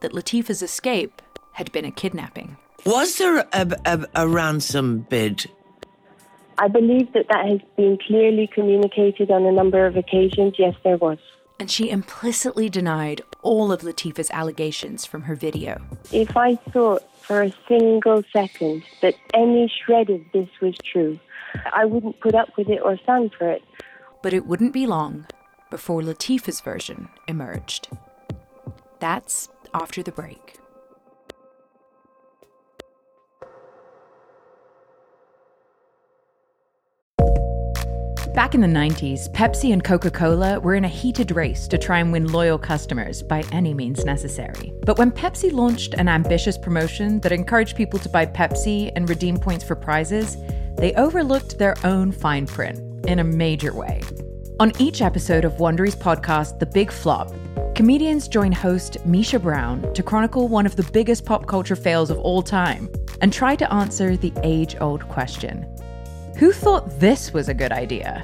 that 0.00 0.12
Latifa's 0.12 0.60
escape 0.60 1.22
had 1.52 1.70
been 1.70 1.84
a 1.84 1.92
kidnapping. 1.92 2.56
Was 2.84 3.18
there 3.18 3.46
a, 3.52 3.78
a, 3.84 4.06
a 4.14 4.28
ransom 4.28 5.06
bid? 5.08 5.46
I 6.58 6.68
believe 6.68 7.12
that 7.12 7.26
that 7.30 7.46
has 7.46 7.60
been 7.76 7.98
clearly 8.06 8.48
communicated 8.52 9.30
on 9.30 9.46
a 9.46 9.52
number 9.52 9.86
of 9.86 9.96
occasions. 9.96 10.54
Yes, 10.58 10.74
there 10.82 10.96
was 10.96 11.18
and 11.58 11.70
she 11.70 11.90
implicitly 11.90 12.68
denied 12.68 13.22
all 13.42 13.72
of 13.72 13.82
Latifa's 13.82 14.30
allegations 14.30 15.06
from 15.06 15.22
her 15.22 15.34
video. 15.34 15.80
If 16.12 16.36
I 16.36 16.56
thought 16.56 17.02
for 17.22 17.42
a 17.42 17.54
single 17.66 18.22
second 18.32 18.82
that 19.02 19.14
any 19.34 19.72
shred 19.84 20.10
of 20.10 20.20
this 20.32 20.48
was 20.60 20.76
true, 20.78 21.18
I 21.72 21.84
wouldn't 21.84 22.20
put 22.20 22.34
up 22.34 22.56
with 22.56 22.68
it 22.68 22.80
or 22.82 22.98
stand 22.98 23.32
for 23.38 23.50
it. 23.50 23.62
But 24.22 24.34
it 24.34 24.46
wouldn't 24.46 24.72
be 24.72 24.86
long 24.86 25.26
before 25.70 26.02
Latifa's 26.02 26.60
version 26.60 27.08
emerged. 27.26 27.88
That's 28.98 29.48
after 29.74 30.02
the 30.02 30.12
break. 30.12 30.58
Back 38.36 38.54
in 38.54 38.60
the 38.60 38.66
90s, 38.66 39.30
Pepsi 39.30 39.72
and 39.72 39.82
Coca 39.82 40.10
Cola 40.10 40.60
were 40.60 40.74
in 40.74 40.84
a 40.84 40.88
heated 40.88 41.30
race 41.30 41.66
to 41.68 41.78
try 41.78 42.00
and 42.00 42.12
win 42.12 42.30
loyal 42.30 42.58
customers 42.58 43.22
by 43.22 43.42
any 43.50 43.72
means 43.72 44.04
necessary. 44.04 44.74
But 44.84 44.98
when 44.98 45.10
Pepsi 45.10 45.50
launched 45.50 45.94
an 45.94 46.06
ambitious 46.06 46.58
promotion 46.58 47.18
that 47.20 47.32
encouraged 47.32 47.78
people 47.78 47.98
to 47.98 48.10
buy 48.10 48.26
Pepsi 48.26 48.92
and 48.94 49.08
redeem 49.08 49.38
points 49.38 49.64
for 49.64 49.74
prizes, 49.74 50.36
they 50.76 50.92
overlooked 50.96 51.56
their 51.56 51.76
own 51.82 52.12
fine 52.12 52.46
print 52.46 53.06
in 53.06 53.20
a 53.20 53.24
major 53.24 53.72
way. 53.72 54.02
On 54.60 54.70
each 54.78 55.00
episode 55.00 55.46
of 55.46 55.54
Wondery's 55.54 55.96
podcast, 55.96 56.58
The 56.58 56.66
Big 56.66 56.92
Flop, 56.92 57.32
comedians 57.74 58.28
join 58.28 58.52
host 58.52 58.98
Misha 59.06 59.38
Brown 59.38 59.94
to 59.94 60.02
chronicle 60.02 60.46
one 60.46 60.66
of 60.66 60.76
the 60.76 60.84
biggest 60.92 61.24
pop 61.24 61.46
culture 61.46 61.74
fails 61.74 62.10
of 62.10 62.18
all 62.18 62.42
time 62.42 62.90
and 63.22 63.32
try 63.32 63.56
to 63.56 63.72
answer 63.72 64.14
the 64.14 64.34
age 64.42 64.76
old 64.78 65.08
question 65.08 65.66
Who 66.38 66.52
thought 66.52 67.00
this 67.00 67.32
was 67.32 67.48
a 67.48 67.54
good 67.54 67.72
idea? 67.72 68.22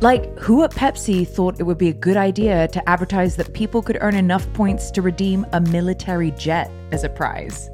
Like, 0.00 0.36
who 0.36 0.64
at 0.64 0.72
Pepsi 0.72 1.24
thought 1.24 1.60
it 1.60 1.62
would 1.62 1.78
be 1.78 1.90
a 1.90 1.92
good 1.92 2.16
idea 2.16 2.66
to 2.66 2.88
advertise 2.88 3.36
that 3.36 3.52
people 3.52 3.80
could 3.82 3.98
earn 4.00 4.16
enough 4.16 4.52
points 4.52 4.90
to 4.90 5.00
redeem 5.00 5.46
a 5.52 5.60
military 5.60 6.32
jet 6.32 6.72
as 6.90 7.04
a 7.04 7.08
prize? 7.08 7.70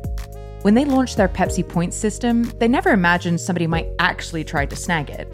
When 0.60 0.74
they 0.74 0.84
launched 0.84 1.16
their 1.16 1.28
Pepsi 1.28 1.66
points 1.66 1.96
system, 1.96 2.52
they 2.58 2.68
never 2.68 2.90
imagined 2.90 3.40
somebody 3.40 3.66
might 3.66 3.88
actually 3.98 4.44
try 4.44 4.66
to 4.66 4.76
snag 4.76 5.08
it. 5.08 5.32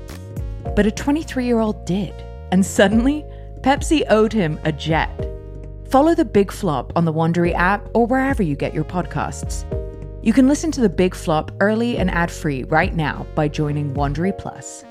But 0.77 0.87
a 0.87 0.93
23 0.93 1.45
year 1.45 1.59
old 1.59 1.85
did, 1.85 2.15
and 2.53 2.65
suddenly, 2.65 3.25
Pepsi 3.63 4.05
owed 4.09 4.33
him 4.33 4.61
a 4.63 4.71
jet. 4.71 5.11
Follow 5.89 6.15
the 6.15 6.25
Big 6.25 6.53
Flop 6.53 6.93
on 6.95 7.05
the 7.05 7.13
Wondery 7.13 7.55
app 7.55 7.89
or 7.93 8.07
wherever 8.07 8.45
you 8.45 8.55
get 8.55 8.73
your 8.73 8.85
podcasts. 8.85 9.65
You 10.25 10.33
can 10.33 10.49
listen 10.49 10.71
to 10.71 10.81
the 10.81 10.89
Big 10.89 11.15
Flop 11.15 11.53
early 11.61 11.99
and 11.99 12.11
ad 12.11 12.31
free 12.31 12.65
right 12.65 12.97
now 12.97 13.27
by 13.35 13.47
joining 13.47 13.93
Wondery 13.93 14.33
Plus. 14.39 14.83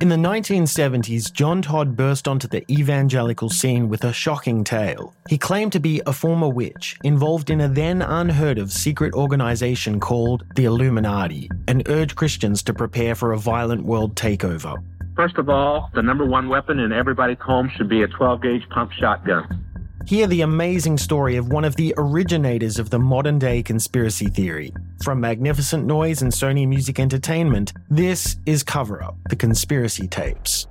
In 0.00 0.08
the 0.08 0.14
1970s, 0.14 1.32
John 1.32 1.60
Todd 1.60 1.96
burst 1.96 2.28
onto 2.28 2.46
the 2.46 2.64
evangelical 2.70 3.50
scene 3.50 3.88
with 3.88 4.04
a 4.04 4.12
shocking 4.12 4.62
tale. 4.62 5.16
He 5.28 5.36
claimed 5.36 5.72
to 5.72 5.80
be 5.80 6.00
a 6.06 6.12
former 6.12 6.48
witch 6.48 6.96
involved 7.02 7.50
in 7.50 7.60
a 7.60 7.68
then 7.68 8.02
unheard 8.02 8.58
of 8.58 8.70
secret 8.70 9.12
organization 9.12 9.98
called 9.98 10.44
the 10.54 10.66
Illuminati 10.66 11.50
and 11.66 11.82
urged 11.88 12.14
Christians 12.14 12.62
to 12.62 12.72
prepare 12.72 13.16
for 13.16 13.32
a 13.32 13.38
violent 13.38 13.84
world 13.84 14.14
takeover. 14.14 14.76
First 15.16 15.38
of 15.38 15.48
all, 15.48 15.90
the 15.92 16.02
number 16.02 16.24
one 16.24 16.48
weapon 16.48 16.78
in 16.78 16.92
everybody's 16.92 17.40
home 17.40 17.68
should 17.76 17.88
be 17.88 18.02
a 18.02 18.06
12 18.06 18.42
gauge 18.42 18.68
pump 18.70 18.92
shotgun. 18.92 19.71
Hear 20.06 20.26
the 20.26 20.40
amazing 20.40 20.98
story 20.98 21.36
of 21.36 21.52
one 21.52 21.64
of 21.64 21.76
the 21.76 21.94
originators 21.96 22.78
of 22.78 22.90
the 22.90 22.98
modern 22.98 23.38
day 23.38 23.62
conspiracy 23.62 24.26
theory. 24.26 24.72
From 25.04 25.20
Magnificent 25.20 25.86
Noise 25.86 26.22
and 26.22 26.32
Sony 26.32 26.66
Music 26.66 26.98
Entertainment, 26.98 27.72
this 27.88 28.36
is 28.44 28.64
Cover 28.64 29.02
Up 29.02 29.16
The 29.28 29.36
Conspiracy 29.36 30.08
Tapes. 30.08 30.66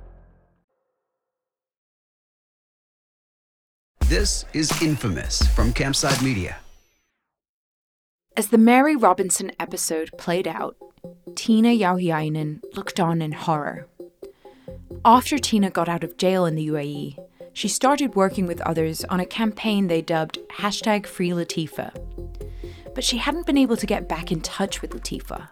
This 4.00 4.44
is 4.52 4.70
Infamous 4.82 5.46
from 5.54 5.72
Campside 5.72 6.22
Media. 6.22 6.58
As 8.36 8.48
the 8.48 8.58
Mary 8.58 8.96
Robinson 8.96 9.52
episode 9.58 10.10
played 10.18 10.46
out, 10.46 10.76
Tina 11.34 11.70
Jauhiainen 11.70 12.60
looked 12.74 13.00
on 13.00 13.22
in 13.22 13.32
horror. 13.32 13.88
After 15.04 15.38
Tina 15.38 15.70
got 15.70 15.88
out 15.88 16.04
of 16.04 16.18
jail 16.18 16.44
in 16.44 16.54
the 16.54 16.68
UAE, 16.68 17.16
she 17.52 17.68
started 17.68 18.14
working 18.14 18.46
with 18.46 18.60
others 18.62 19.04
on 19.04 19.20
a 19.20 19.26
campaign 19.26 19.86
they 19.86 20.02
dubbed 20.02 20.38
hashtag 20.52 21.06
Free 21.06 21.30
Latifa. 21.30 21.92
But 22.94 23.04
she 23.04 23.18
hadn't 23.18 23.46
been 23.46 23.58
able 23.58 23.76
to 23.76 23.86
get 23.86 24.08
back 24.08 24.32
in 24.32 24.40
touch 24.40 24.82
with 24.82 24.92
Latifa. 24.92 25.48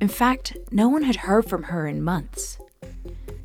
In 0.00 0.08
fact, 0.08 0.56
no 0.70 0.88
one 0.88 1.02
had 1.02 1.16
heard 1.16 1.46
from 1.46 1.64
her 1.64 1.86
in 1.86 2.02
months. 2.02 2.58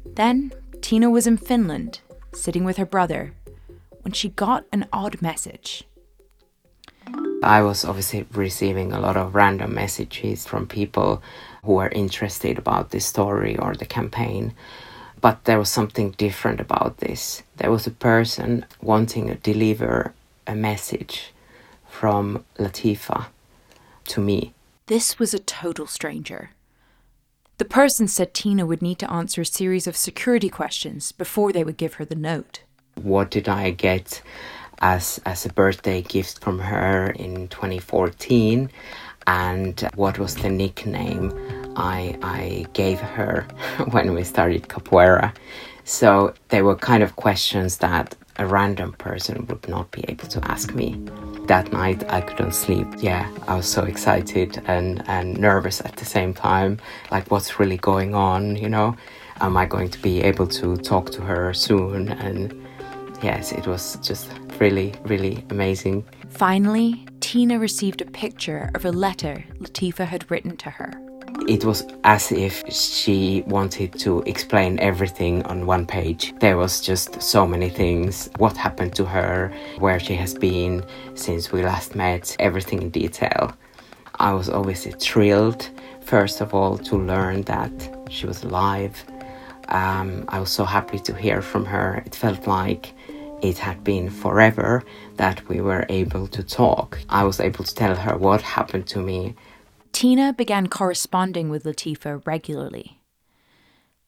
Then, 0.06 0.52
Tina 0.82 1.10
was 1.10 1.28
in 1.28 1.38
Finland, 1.38 2.02
sitting 2.34 2.64
with 2.64 2.78
her 2.78 2.86
brother, 2.86 3.34
when 4.02 4.14
she 4.14 4.30
got 4.30 4.66
an 4.72 4.88
odd 4.92 5.22
message. 5.22 5.84
I 7.44 7.62
was 7.62 7.86
obviously 7.86 8.26
receiving 8.34 8.92
a 8.92 9.00
lot 9.00 9.16
of 9.16 9.36
random 9.36 9.74
messages 9.74 10.46
from 10.46 10.68
people 10.68 11.22
who 11.64 11.74
were 11.74 11.90
interested 11.90 12.58
about 12.58 12.90
this 12.90 13.06
story 13.06 13.58
or 13.58 13.76
the 13.76 13.86
campaign. 13.86 14.54
But 15.20 15.46
there 15.46 15.60
was 15.60 15.70
something 15.70 16.12
different 16.12 16.60
about 16.60 16.98
this. 16.98 17.44
There 17.58 17.72
was 17.72 17.88
a 17.88 17.92
person 17.92 18.66
wanting 18.82 19.28
to 19.28 19.36
deliver 19.36 20.14
a 20.46 20.56
message 20.56 21.34
from 21.88 22.46
Latifa 22.58 23.28
to 24.06 24.22
me. 24.22 24.54
This 24.88 25.20
was 25.20 25.34
a 25.34 25.40
total 25.40 25.88
stranger. 25.88 26.52
The 27.58 27.66
person 27.66 28.08
said 28.08 28.34
Tina 28.34 28.66
would 28.66 28.84
need 28.84 29.00
to 29.00 29.12
answer 29.12 29.42
a 29.42 29.46
series 29.46 29.88
of 29.88 29.98
security 29.98 30.50
questions 30.50 31.12
before 31.12 31.52
they 31.52 31.64
would 31.64 31.78
give 31.78 31.96
her 31.96 32.06
the 32.06 32.16
note. 32.16 32.62
What 32.96 33.32
did 33.32 33.50
I 33.50 33.72
get 33.72 34.22
as 34.80 35.20
as 35.26 35.46
a 35.46 35.54
birthday 35.54 36.04
gift 36.04 36.40
from 36.40 36.60
her 36.60 37.10
in 37.10 37.48
2014? 37.48 38.70
And 39.28 39.88
what 39.96 40.18
was 40.18 40.36
the 40.36 40.50
nickname 40.50 41.32
I, 41.76 42.18
I 42.24 42.66
gave 42.74 43.00
her 43.00 43.46
when 43.92 44.14
we 44.14 44.24
started 44.24 44.68
capoeira. 44.68 45.34
So 45.84 46.34
they 46.50 46.62
were 46.62 46.76
kind 46.76 47.04
of 47.04 47.16
questions 47.16 47.78
that 47.78 48.16
a 48.38 48.46
random 48.46 48.94
person 48.94 49.46
would 49.48 49.68
not 49.68 49.92
be 49.92 50.04
able 50.08 50.28
to 50.28 50.52
ask 50.52 50.74
me. 50.74 50.96
That 51.48 51.72
night 51.72 52.04
I 52.12 52.22
couldn't 52.22 52.54
sleep. 52.54 52.88
Yeah, 53.00 53.30
I 53.48 53.56
was 53.56 53.68
so 53.68 53.84
excited 53.84 54.62
and, 54.68 55.04
and 55.08 55.38
nervous 55.38 55.82
at 55.82 55.96
the 55.96 56.06
same 56.06 56.34
time. 56.34 56.80
Like, 57.10 57.32
what's 57.32 57.60
really 57.60 57.78
going 57.78 58.16
on, 58.16 58.56
you 58.56 58.70
know? 58.70 58.96
Am 59.40 59.56
I 59.56 59.66
going 59.66 59.90
to 59.90 60.02
be 60.02 60.22
able 60.22 60.48
to 60.48 60.78
talk 60.78 61.12
to 61.12 61.22
her 61.22 61.54
soon? 61.54 62.10
And 62.10 62.54
yes, 63.24 63.52
it 63.52 63.66
was 63.66 63.98
just 64.02 64.30
really, 64.60 64.94
really 65.06 65.46
amazing. 65.50 66.06
Finally, 66.30 67.06
Tina 67.28 67.60
received 67.60 68.00
a 68.00 68.06
picture 68.06 68.72
of 68.74 68.86
a 68.86 68.92
letter 68.94 69.44
Latifa 69.60 70.06
had 70.06 70.32
written 70.32 70.56
to 70.56 70.70
her. 70.70 70.94
It 71.46 71.66
was 71.66 71.86
as 72.06 72.32
if 72.32 72.64
she 72.72 73.44
wanted 73.48 74.00
to 74.00 74.22
explain 74.22 74.80
everything 74.80 75.44
on 75.44 75.66
one 75.66 75.86
page. 75.86 76.34
There 76.40 76.56
was 76.56 76.80
just 76.80 77.22
so 77.22 77.46
many 77.46 77.68
things 77.68 78.30
what 78.38 78.56
happened 78.56 78.96
to 78.96 79.04
her, 79.04 79.54
where 79.80 80.00
she 80.00 80.16
has 80.16 80.36
been 80.36 80.86
since 81.16 81.52
we 81.52 81.64
last 81.64 81.96
met, 81.96 82.34
everything 82.40 82.82
in 82.82 82.92
detail. 82.92 83.54
I 84.20 84.32
was 84.32 84.50
obviously 84.50 84.94
thrilled, 84.94 85.70
first 86.00 86.40
of 86.40 86.54
all, 86.54 86.78
to 86.78 86.96
learn 86.96 87.42
that 87.42 87.74
she 88.10 88.26
was 88.26 88.42
alive. 88.46 89.04
Um, 89.68 90.24
I 90.30 90.40
was 90.40 90.50
so 90.50 90.64
happy 90.64 91.00
to 91.00 91.14
hear 91.14 91.42
from 91.42 91.66
her. 91.66 92.02
It 92.06 92.16
felt 92.16 92.48
like 92.48 92.94
it 93.42 93.58
had 93.58 93.84
been 93.84 94.10
forever 94.10 94.84
that 95.16 95.48
we 95.48 95.62
were 95.62 95.86
able 95.90 96.28
to 96.28 96.44
talk. 96.44 97.00
I 97.10 97.24
was 97.24 97.40
able 97.40 97.64
to 97.64 97.76
tell 97.76 97.96
her 97.96 98.18
what 98.18 98.42
happened 98.42 98.88
to 98.88 99.00
me 99.00 99.36
Tina 99.98 100.32
began 100.32 100.68
corresponding 100.68 101.50
with 101.50 101.64
Latifa 101.64 102.22
regularly. 102.24 103.02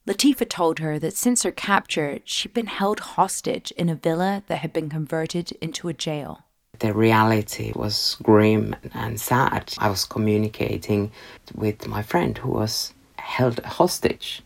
Latifa 0.06 0.48
told 0.48 0.78
her 0.78 1.00
that 1.00 1.18
since 1.18 1.42
her 1.42 1.52
capture, 1.52 2.20
she'd 2.26 2.54
been 2.54 2.68
held 2.68 3.00
hostage 3.00 3.72
in 3.72 3.90
a 3.90 3.96
villa 3.96 4.44
that 4.46 4.60
had 4.60 4.72
been 4.72 4.88
converted 4.88 5.52
into 5.54 5.88
a 5.88 5.94
jail. 5.94 6.44
The 6.78 6.94
reality 6.94 7.72
was 7.76 8.18
grim 8.22 8.76
and 8.94 9.20
sad. 9.20 9.74
I 9.80 9.90
was 9.90 10.06
communicating 10.06 11.12
with 11.56 11.88
my 11.88 12.04
friend 12.04 12.38
who 12.38 12.52
was 12.52 12.94
held 13.18 13.58
hostage. 13.66 14.44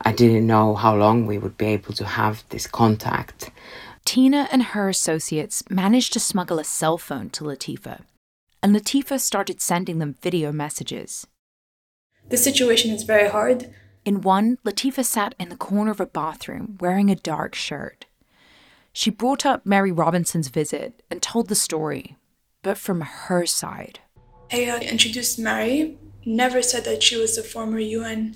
I 0.00 0.12
didn't 0.12 0.46
know 0.46 0.74
how 0.74 0.96
long 0.96 1.26
we 1.26 1.36
would 1.36 1.58
be 1.58 1.66
able 1.66 1.92
to 1.92 2.06
have 2.06 2.42
this 2.48 2.66
contact. 2.66 3.50
Tina 4.06 4.48
and 4.50 4.62
her 4.62 4.88
associates 4.88 5.62
managed 5.68 6.14
to 6.14 6.20
smuggle 6.20 6.58
a 6.58 6.64
cell 6.64 6.96
phone 6.96 7.28
to 7.30 7.44
Latifa 7.44 8.04
and 8.66 8.74
Latifa 8.74 9.20
started 9.20 9.60
sending 9.60 10.00
them 10.00 10.16
video 10.22 10.50
messages. 10.50 11.24
The 12.28 12.36
situation 12.36 12.90
is 12.90 13.04
very 13.04 13.28
hard. 13.28 13.72
In 14.04 14.22
one, 14.22 14.58
Latifa 14.64 15.04
sat 15.04 15.36
in 15.38 15.50
the 15.50 15.56
corner 15.56 15.92
of 15.92 16.00
a 16.00 16.06
bathroom 16.06 16.76
wearing 16.80 17.08
a 17.08 17.14
dark 17.14 17.54
shirt. 17.54 18.06
She 18.92 19.08
brought 19.08 19.46
up 19.46 19.64
Mary 19.64 19.92
Robinson's 19.92 20.48
visit 20.48 21.00
and 21.08 21.22
told 21.22 21.48
the 21.48 21.54
story, 21.54 22.16
but 22.64 22.76
from 22.76 23.02
her 23.02 23.46
side. 23.46 24.00
I 24.52 24.64
uh, 24.64 24.80
introduced 24.80 25.38
Mary, 25.38 25.96
never 26.24 26.60
said 26.60 26.84
that 26.86 27.04
she 27.04 27.16
was 27.16 27.36
the 27.36 27.44
former 27.44 27.78
UN 27.78 28.34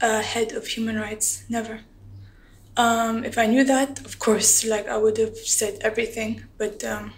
uh, 0.00 0.22
head 0.22 0.52
of 0.52 0.68
human 0.68 0.96
rights, 0.96 1.44
never. 1.50 1.80
Um, 2.76 3.24
if 3.24 3.38
I 3.38 3.46
knew 3.46 3.64
that, 3.64 4.04
of 4.04 4.18
course, 4.18 4.64
like 4.66 4.86
I 4.86 4.98
would 4.98 5.16
have 5.16 5.36
said 5.36 5.78
everything, 5.80 6.44
but 6.58 6.84
um, 6.84 7.12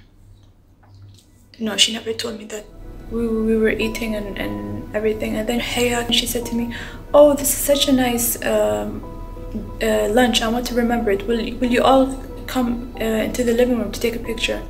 no, 1.58 1.76
she 1.76 1.92
never 1.92 2.12
told 2.12 2.38
me 2.38 2.44
that. 2.46 2.64
We, 3.10 3.26
we 3.26 3.56
were 3.56 3.70
eating 3.70 4.14
and, 4.14 4.38
and 4.38 4.94
everything, 4.94 5.36
and 5.36 5.48
then 5.48 5.60
Haya, 5.60 6.12
she 6.12 6.26
said 6.26 6.46
to 6.46 6.54
me, 6.54 6.74
"Oh, 7.12 7.34
this 7.34 7.48
is 7.48 7.56
such 7.56 7.88
a 7.88 7.92
nice 7.92 8.40
um, 8.44 9.02
uh, 9.82 10.08
lunch. 10.10 10.42
I 10.42 10.48
want 10.48 10.66
to 10.66 10.74
remember 10.74 11.10
it. 11.10 11.26
Will 11.26 11.42
will 11.58 11.70
you 11.70 11.82
all 11.82 12.06
come 12.46 12.94
uh, 13.00 13.04
into 13.04 13.42
the 13.42 13.54
living 13.54 13.78
room 13.78 13.90
to 13.90 13.98
take 13.98 14.14
a 14.14 14.20
picture?" 14.20 14.62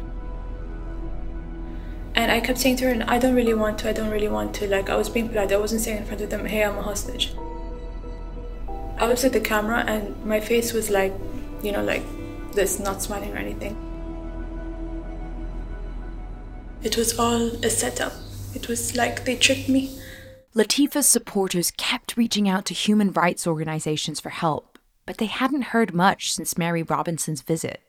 And 2.14 2.32
I 2.32 2.40
kept 2.40 2.58
saying 2.58 2.76
to 2.76 2.84
her, 2.94 3.04
"I 3.08 3.18
don't 3.18 3.34
really 3.34 3.54
want 3.54 3.78
to. 3.80 3.90
I 3.90 3.92
don't 3.92 4.10
really 4.10 4.28
want 4.28 4.54
to." 4.54 4.68
Like 4.68 4.88
I 4.88 4.96
was 4.96 5.08
being 5.10 5.28
polite. 5.28 5.52
I 5.52 5.56
wasn't 5.56 5.82
saying 5.82 5.98
in 5.98 6.04
front 6.04 6.22
of 6.22 6.30
them, 6.30 6.46
"Hey, 6.46 6.64
I'm 6.64 6.78
a 6.78 6.82
hostage." 6.82 7.34
I 8.98 9.06
looked 9.06 9.24
at 9.24 9.32
the 9.32 9.40
camera, 9.40 9.84
and 9.86 10.24
my 10.24 10.40
face 10.40 10.72
was 10.72 10.90
like, 10.90 11.14
you 11.62 11.72
know, 11.72 11.82
like 11.82 12.02
this, 12.52 12.80
not 12.80 13.00
smiling 13.00 13.32
or 13.32 13.36
anything. 13.36 13.76
It 16.82 16.96
was 16.96 17.18
all 17.18 17.48
a 17.64 17.70
setup. 17.70 18.12
It 18.54 18.68
was 18.68 18.96
like 18.96 19.24
they 19.24 19.36
tricked 19.36 19.68
me. 19.68 19.98
Latifa's 20.54 21.06
supporters 21.06 21.70
kept 21.70 22.16
reaching 22.16 22.48
out 22.48 22.64
to 22.66 22.74
human 22.74 23.12
rights 23.12 23.46
organizations 23.46 24.18
for 24.18 24.30
help, 24.30 24.78
but 25.06 25.18
they 25.18 25.26
hadn't 25.26 25.72
heard 25.74 25.94
much 25.94 26.32
since 26.32 26.58
Mary 26.58 26.82
Robinson's 26.82 27.42
visit. 27.42 27.80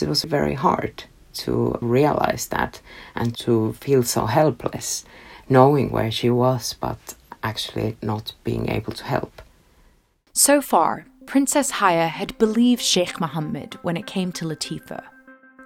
It 0.00 0.08
was 0.08 0.24
very 0.24 0.54
hard 0.54 1.04
to 1.34 1.78
realize 1.80 2.48
that 2.48 2.80
and 3.14 3.36
to 3.38 3.72
feel 3.74 4.02
so 4.02 4.26
helpless, 4.26 5.04
knowing 5.48 5.90
where 5.90 6.10
she 6.10 6.28
was, 6.28 6.74
but 6.74 7.14
actually 7.42 7.96
not 8.02 8.34
being 8.44 8.68
able 8.68 8.92
to 8.92 9.04
help. 9.04 9.40
So 10.38 10.60
far, 10.60 11.04
Princess 11.26 11.68
Haya 11.68 12.06
had 12.06 12.38
believed 12.38 12.80
Sheikh 12.80 13.18
Mohammed 13.18 13.74
when 13.82 13.96
it 13.96 14.06
came 14.06 14.30
to 14.30 14.44
Latifa. 14.44 15.02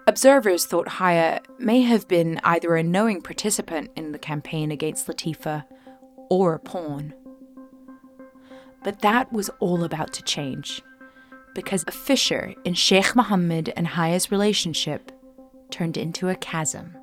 Observers 0.06 0.64
thought 0.64 0.88
Haya 0.88 1.40
may 1.58 1.82
have 1.82 2.08
been 2.08 2.40
either 2.42 2.74
a 2.74 2.82
knowing 2.82 3.20
participant 3.20 3.90
in 3.96 4.12
the 4.12 4.18
campaign 4.18 4.70
against 4.70 5.08
Latifa 5.08 5.64
or 6.30 6.54
a 6.54 6.58
pawn. 6.58 7.12
But 8.82 9.00
that 9.00 9.30
was 9.30 9.50
all 9.60 9.84
about 9.84 10.14
to 10.14 10.22
change, 10.22 10.80
because 11.54 11.84
a 11.86 11.92
fissure 11.92 12.54
in 12.64 12.72
Sheikh 12.72 13.14
Mohammed 13.14 13.74
and 13.76 13.88
Haya's 13.88 14.32
relationship 14.32 15.12
turned 15.70 15.98
into 15.98 16.30
a 16.30 16.34
chasm. 16.34 16.96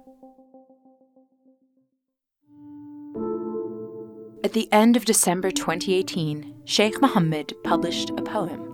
At 4.41 4.53
the 4.53 4.71
end 4.71 4.95
of 4.95 5.03
December 5.03 5.51
2018, 5.51 6.61
Sheikh 6.63 7.01
Mohammed 7.01 7.53
published 7.65 8.11
a 8.11 8.21
poem. 8.21 8.73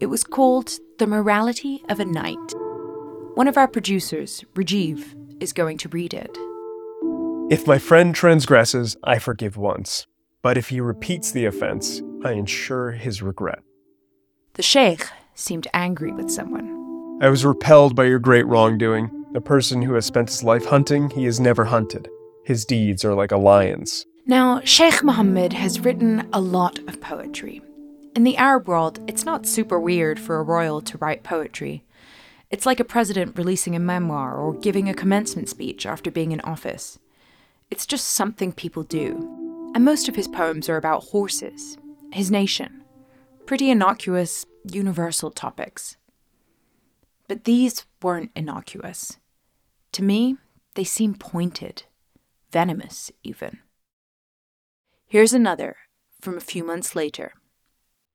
It 0.00 0.06
was 0.06 0.22
called 0.22 0.70
The 0.98 1.06
Morality 1.06 1.82
of 1.88 1.98
a 1.98 2.04
Knight. 2.04 2.54
One 3.36 3.48
of 3.48 3.56
our 3.56 3.68
producers, 3.68 4.44
Rajiv, 4.54 5.02
is 5.40 5.54
going 5.54 5.78
to 5.78 5.88
read 5.88 6.12
it. 6.12 6.36
If 7.50 7.66
my 7.66 7.78
friend 7.78 8.14
transgresses, 8.14 8.98
I 9.02 9.18
forgive 9.18 9.56
once. 9.56 10.06
But 10.42 10.58
if 10.58 10.68
he 10.68 10.82
repeats 10.82 11.32
the 11.32 11.46
offense, 11.46 12.02
I 12.22 12.32
ensure 12.32 12.90
his 12.90 13.22
regret. 13.22 13.62
The 14.54 14.62
Sheikh 14.62 15.06
seemed 15.34 15.68
angry 15.72 16.12
with 16.12 16.30
someone. 16.30 17.18
I 17.22 17.30
was 17.30 17.46
repelled 17.46 17.96
by 17.96 18.04
your 18.04 18.18
great 18.18 18.46
wrongdoing. 18.46 19.10
A 19.34 19.40
person 19.40 19.80
who 19.80 19.94
has 19.94 20.04
spent 20.04 20.28
his 20.28 20.44
life 20.44 20.66
hunting, 20.66 21.08
he 21.08 21.24
is 21.24 21.40
never 21.40 21.64
hunted. 21.64 22.10
His 22.44 22.66
deeds 22.66 23.06
are 23.06 23.14
like 23.14 23.32
a 23.32 23.38
lion's. 23.38 24.04
Now, 24.28 24.60
Sheikh 24.64 25.04
Mohammed 25.04 25.52
has 25.52 25.78
written 25.78 26.28
a 26.32 26.40
lot 26.40 26.80
of 26.88 27.00
poetry. 27.00 27.62
In 28.16 28.24
the 28.24 28.36
Arab 28.36 28.66
world, 28.66 28.98
it's 29.06 29.24
not 29.24 29.46
super 29.46 29.78
weird 29.78 30.18
for 30.18 30.40
a 30.40 30.42
royal 30.42 30.80
to 30.80 30.98
write 30.98 31.22
poetry. 31.22 31.84
It's 32.50 32.66
like 32.66 32.80
a 32.80 32.84
president 32.84 33.38
releasing 33.38 33.76
a 33.76 33.78
memoir 33.78 34.36
or 34.36 34.52
giving 34.52 34.88
a 34.88 34.94
commencement 34.94 35.48
speech 35.48 35.86
after 35.86 36.10
being 36.10 36.32
in 36.32 36.40
office. 36.40 36.98
It's 37.70 37.86
just 37.86 38.08
something 38.08 38.50
people 38.52 38.82
do. 38.82 39.70
And 39.76 39.84
most 39.84 40.08
of 40.08 40.16
his 40.16 40.26
poems 40.26 40.68
are 40.68 40.76
about 40.76 41.04
horses, 41.04 41.78
his 42.10 42.28
nation. 42.28 42.82
Pretty 43.46 43.70
innocuous, 43.70 44.44
universal 44.68 45.30
topics. 45.30 45.98
But 47.28 47.44
these 47.44 47.86
weren't 48.02 48.32
innocuous. 48.34 49.18
To 49.92 50.02
me, 50.02 50.36
they 50.74 50.82
seem 50.82 51.14
pointed, 51.14 51.84
venomous 52.50 53.12
even. 53.22 53.60
Here's 55.08 55.32
another 55.32 55.76
from 56.20 56.36
a 56.36 56.40
few 56.40 56.64
months 56.64 56.96
later. 56.96 57.32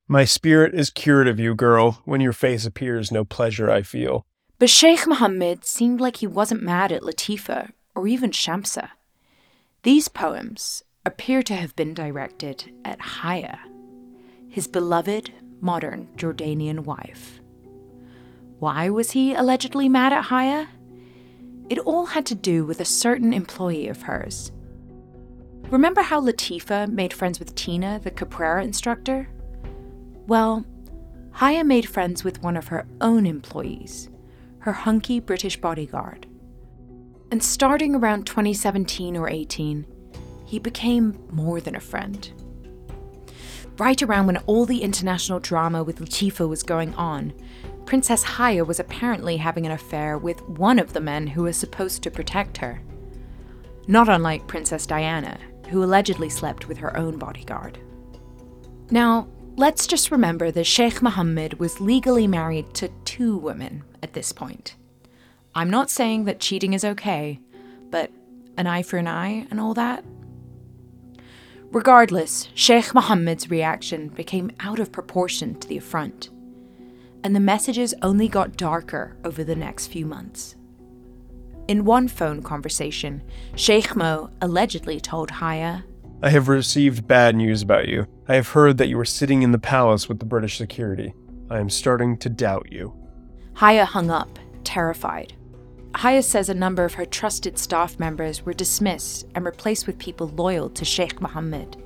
My 0.09 0.25
spirit 0.25 0.73
is 0.73 0.89
cured 0.89 1.29
of 1.29 1.39
you, 1.39 1.55
girl. 1.55 2.01
When 2.03 2.19
your 2.19 2.33
face 2.33 2.65
appears, 2.65 3.13
no 3.13 3.23
pleasure 3.23 3.71
I 3.71 3.81
feel. 3.81 4.25
But 4.59 4.69
Sheikh 4.69 5.07
Mohammed 5.07 5.63
seemed 5.63 6.01
like 6.01 6.17
he 6.17 6.27
wasn't 6.27 6.63
mad 6.63 6.91
at 6.91 7.01
Latifa 7.01 7.71
or 7.95 8.09
even 8.09 8.31
Shamsa. 8.31 8.89
These 9.83 10.09
poems 10.09 10.83
appear 11.05 11.41
to 11.43 11.55
have 11.55 11.77
been 11.77 11.93
directed 11.93 12.73
at 12.83 12.99
Haya, 12.99 13.59
his 14.49 14.67
beloved 14.67 15.31
modern 15.61 16.09
Jordanian 16.17 16.81
wife. 16.81 17.39
Why 18.59 18.89
was 18.89 19.11
he 19.11 19.33
allegedly 19.33 19.87
mad 19.87 20.11
at 20.11 20.25
Haya? 20.25 20.67
It 21.69 21.79
all 21.79 22.07
had 22.07 22.25
to 22.25 22.35
do 22.35 22.65
with 22.65 22.81
a 22.81 22.85
certain 22.85 23.31
employee 23.31 23.87
of 23.87 24.01
hers. 24.01 24.51
Remember 25.71 26.01
how 26.01 26.19
Latifa 26.19 26.85
made 26.89 27.13
friends 27.13 27.39
with 27.39 27.55
Tina, 27.55 28.01
the 28.03 28.11
Capoeira 28.11 28.61
instructor? 28.61 29.29
Well, 30.27 30.65
Haya 31.31 31.63
made 31.63 31.87
friends 31.87 32.25
with 32.25 32.43
one 32.43 32.57
of 32.57 32.67
her 32.67 32.85
own 32.99 33.25
employees, 33.25 34.09
her 34.59 34.73
hunky 34.73 35.21
British 35.21 35.55
bodyguard. 35.55 36.27
And 37.31 37.41
starting 37.41 37.95
around 37.95 38.27
2017 38.27 39.15
or 39.15 39.29
18, 39.29 39.87
he 40.45 40.59
became 40.59 41.17
more 41.31 41.61
than 41.61 41.77
a 41.77 41.79
friend. 41.79 42.29
Right 43.77 44.03
around 44.03 44.27
when 44.27 44.37
all 44.47 44.65
the 44.65 44.81
international 44.81 45.39
drama 45.39 45.85
with 45.85 45.99
Latifa 45.99 46.49
was 46.49 46.63
going 46.63 46.93
on, 46.95 47.31
Princess 47.85 48.23
Haya 48.23 48.65
was 48.65 48.81
apparently 48.81 49.37
having 49.37 49.65
an 49.65 49.71
affair 49.71 50.17
with 50.17 50.41
one 50.49 50.79
of 50.79 50.91
the 50.91 50.99
men 50.99 51.27
who 51.27 51.43
was 51.43 51.55
supposed 51.55 52.03
to 52.03 52.11
protect 52.11 52.57
her. 52.57 52.81
Not 53.87 54.09
unlike 54.09 54.47
Princess 54.47 54.85
Diana, 54.85 55.39
who 55.71 55.83
allegedly 55.83 56.29
slept 56.29 56.67
with 56.67 56.77
her 56.77 56.95
own 56.97 57.17
bodyguard. 57.17 57.79
Now, 58.89 59.27
let's 59.55 59.87
just 59.87 60.11
remember 60.11 60.51
that 60.51 60.65
Sheikh 60.65 61.01
Mohammed 61.01 61.59
was 61.59 61.81
legally 61.81 62.27
married 62.27 62.73
to 62.75 62.89
two 63.05 63.37
women 63.37 63.83
at 64.03 64.13
this 64.13 64.31
point. 64.31 64.75
I'm 65.55 65.69
not 65.69 65.89
saying 65.89 66.25
that 66.25 66.39
cheating 66.39 66.73
is 66.73 66.85
okay, 66.85 67.39
but 67.89 68.11
an 68.57 68.67
eye 68.67 68.83
for 68.83 68.97
an 68.97 69.07
eye 69.07 69.47
and 69.49 69.59
all 69.59 69.73
that? 69.73 70.03
Regardless, 71.71 72.49
Sheikh 72.53 72.93
Mohammed's 72.93 73.49
reaction 73.49 74.09
became 74.09 74.51
out 74.59 74.79
of 74.79 74.91
proportion 74.91 75.55
to 75.59 75.67
the 75.67 75.77
affront, 75.77 76.29
and 77.23 77.33
the 77.33 77.39
messages 77.39 77.93
only 78.01 78.27
got 78.27 78.57
darker 78.57 79.15
over 79.23 79.43
the 79.43 79.55
next 79.55 79.87
few 79.87 80.05
months. 80.05 80.55
In 81.71 81.85
one 81.85 82.09
phone 82.09 82.43
conversation, 82.43 83.23
Sheikh 83.55 83.95
Mo 83.95 84.29
allegedly 84.41 84.99
told 84.99 85.31
Haya, 85.31 85.85
I 86.21 86.29
have 86.29 86.49
received 86.49 87.07
bad 87.07 87.33
news 87.33 87.61
about 87.61 87.87
you. 87.87 88.07
I 88.27 88.35
have 88.35 88.49
heard 88.49 88.77
that 88.77 88.89
you 88.89 88.97
were 88.97 89.05
sitting 89.05 89.41
in 89.41 89.53
the 89.53 89.57
palace 89.57 90.09
with 90.09 90.19
the 90.19 90.25
British 90.25 90.57
security. 90.57 91.13
I 91.49 91.59
am 91.59 91.69
starting 91.69 92.17
to 92.17 92.27
doubt 92.27 92.73
you. 92.73 92.93
Haya 93.53 93.85
hung 93.85 94.11
up, 94.11 94.37
terrified. 94.65 95.31
Haya 95.95 96.23
says 96.23 96.49
a 96.49 96.53
number 96.53 96.83
of 96.83 96.95
her 96.95 97.05
trusted 97.05 97.57
staff 97.57 97.97
members 97.97 98.45
were 98.45 98.51
dismissed 98.51 99.27
and 99.33 99.45
replaced 99.45 99.87
with 99.87 99.97
people 99.97 100.27
loyal 100.27 100.69
to 100.71 100.83
Sheikh 100.83 101.21
Mohammed. 101.21 101.81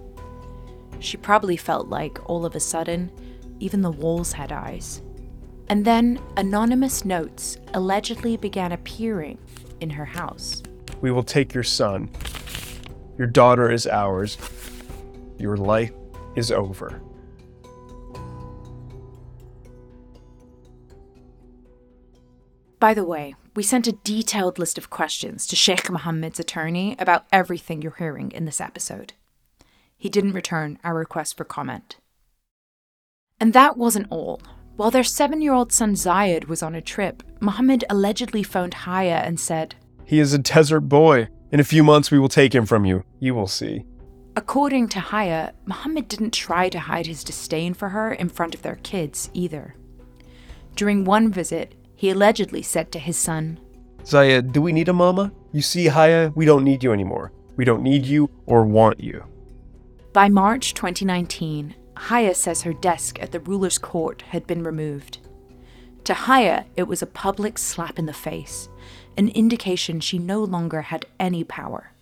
She 0.98 1.16
probably 1.16 1.58
felt 1.58 1.90
like, 1.90 2.28
all 2.28 2.44
of 2.44 2.56
a 2.56 2.60
sudden, 2.60 3.12
even 3.60 3.82
the 3.82 3.92
walls 3.92 4.34
had 4.34 4.52
eyes. 4.52 5.04
And 5.70 5.86
then 5.86 6.20
anonymous 6.38 7.06
notes 7.06 7.60
allegedly 7.76 8.36
began 8.38 8.72
appearing 8.72 9.38
in 9.80 9.90
her 9.90 10.06
house. 10.06 10.64
We 11.02 11.12
will 11.12 11.24
take 11.24 11.54
your 11.54 11.64
son. 11.64 12.10
Your 13.18 13.28
daughter 13.28 13.72
is 13.72 13.88
ours. 13.88 14.38
Your 15.38 15.58
life 15.58 15.92
is 16.36 16.52
over. 16.52 17.02
By 22.80 22.94
the 22.94 23.06
way, 23.06 23.36
we 23.56 23.64
sent 23.64 23.88
a 23.88 23.94
detailed 23.94 24.60
list 24.60 24.78
of 24.78 24.90
questions 24.90 25.48
to 25.48 25.56
Sheikh 25.56 25.90
Mohammed's 25.90 26.40
attorney 26.40 26.96
about 27.00 27.26
everything 27.32 27.82
you're 27.82 27.96
hearing 27.98 28.32
in 28.32 28.46
this 28.46 28.60
episode. 28.60 29.14
He 29.98 30.10
didn't 30.10 30.34
return 30.34 30.78
our 30.84 30.94
request 30.94 31.38
for 31.38 31.46
comment. 31.46 31.98
And 33.40 33.54
that 33.54 33.78
wasn't 33.78 34.08
all. 34.10 34.42
While 34.76 34.92
their 34.92 35.04
seven 35.04 35.42
year 35.42 35.54
old 35.54 35.72
son 35.72 35.94
Zayed 35.94 36.48
was 36.48 36.62
on 36.62 36.76
a 36.76 36.82
trip, 36.82 37.24
Mohammed 37.46 37.84
allegedly 37.92 38.42
phoned 38.42 38.74
Haya 38.74 39.22
and 39.24 39.40
said, 39.40 39.76
He 40.04 40.20
is 40.20 40.34
a 40.34 40.40
desert 40.40 40.82
boy. 40.82 41.28
In 41.52 41.60
a 41.60 41.64
few 41.64 41.84
months, 41.84 42.10
we 42.10 42.18
will 42.18 42.28
take 42.28 42.56
him 42.56 42.66
from 42.66 42.86
you. 42.86 43.04
You 43.20 43.36
will 43.36 43.46
see. 43.46 43.86
According 44.36 44.90
to 44.90 45.00
Haya, 45.00 45.54
Mohammed 45.68 46.08
didn't 46.08 46.34
try 46.34 46.70
to 46.70 46.80
hide 46.80 47.06
his 47.06 47.24
disdain 47.24 47.76
for 47.76 47.90
her 47.90 48.12
in 48.12 48.30
front 48.30 48.56
of 48.56 48.64
their 48.64 48.78
kids 48.78 49.30
either. 49.36 49.76
During 50.76 51.06
one 51.06 51.32
visit, 51.32 51.76
he 51.96 52.10
allegedly 52.10 52.64
said 52.64 52.92
to 52.94 53.00
his 53.00 53.16
son, 53.16 53.60
Zayed, 54.04 54.52
do 54.52 54.60
we 54.60 54.74
need 54.74 54.90
a 54.90 54.94
mama? 54.94 55.32
You 55.52 55.62
see, 55.62 55.86
Haya, 55.86 56.32
we 56.34 56.46
don't 56.46 56.64
need 56.64 56.84
you 56.84 56.94
anymore. 56.94 57.32
We 57.58 57.64
don't 57.64 57.84
need 57.84 58.08
you 58.08 58.28
or 58.48 58.66
want 58.66 59.00
you. 59.00 59.24
By 60.14 60.30
March 60.30 60.74
2019, 60.74 61.76
Haya 61.96 62.34
says 62.34 62.64
her 62.64 62.74
desk 62.74 63.22
at 63.22 63.32
the 63.32 63.40
ruler's 63.40 63.78
court 63.78 64.24
had 64.24 64.48
been 64.48 64.64
removed. 64.64 65.20
To 66.06 66.14
Haya, 66.14 66.66
it 66.76 66.84
was 66.84 67.02
a 67.02 67.08
public 67.08 67.58
slap 67.58 67.98
in 67.98 68.06
the 68.06 68.14
face, 68.14 68.70
an 69.18 69.30
indication 69.30 70.00
she 70.00 70.20
no 70.20 70.44
longer 70.44 70.84
had 70.84 71.08
any 71.20 71.44
power. 71.44 71.94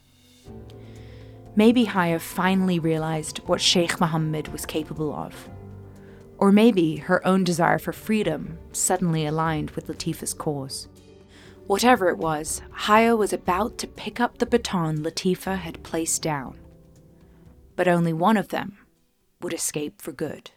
Maybe 1.55 1.85
Haya 1.85 2.19
finally 2.19 2.79
realized 2.79 3.37
what 3.45 3.61
Sheikh 3.61 4.01
Mohammed 4.01 4.49
was 4.49 4.65
capable 4.65 5.15
of. 5.15 5.47
Or 6.37 6.51
maybe 6.51 6.97
her 6.97 7.25
own 7.25 7.45
desire 7.45 7.79
for 7.79 7.93
freedom 7.93 8.57
suddenly 8.73 9.25
aligned 9.25 9.71
with 9.71 9.87
Latifa's 9.87 10.33
cause. 10.33 10.89
Whatever 11.67 12.09
it 12.09 12.17
was, 12.17 12.61
Haya 12.71 13.15
was 13.15 13.31
about 13.31 13.77
to 13.77 13.87
pick 13.87 14.19
up 14.19 14.39
the 14.39 14.45
baton 14.45 14.97
Latifa 15.01 15.57
had 15.57 15.81
placed 15.81 16.21
down. 16.21 16.59
But 17.77 17.87
only 17.87 18.11
one 18.11 18.35
of 18.35 18.49
them 18.49 18.79
would 19.41 19.53
escape 19.53 20.01
for 20.01 20.11
good. 20.11 20.51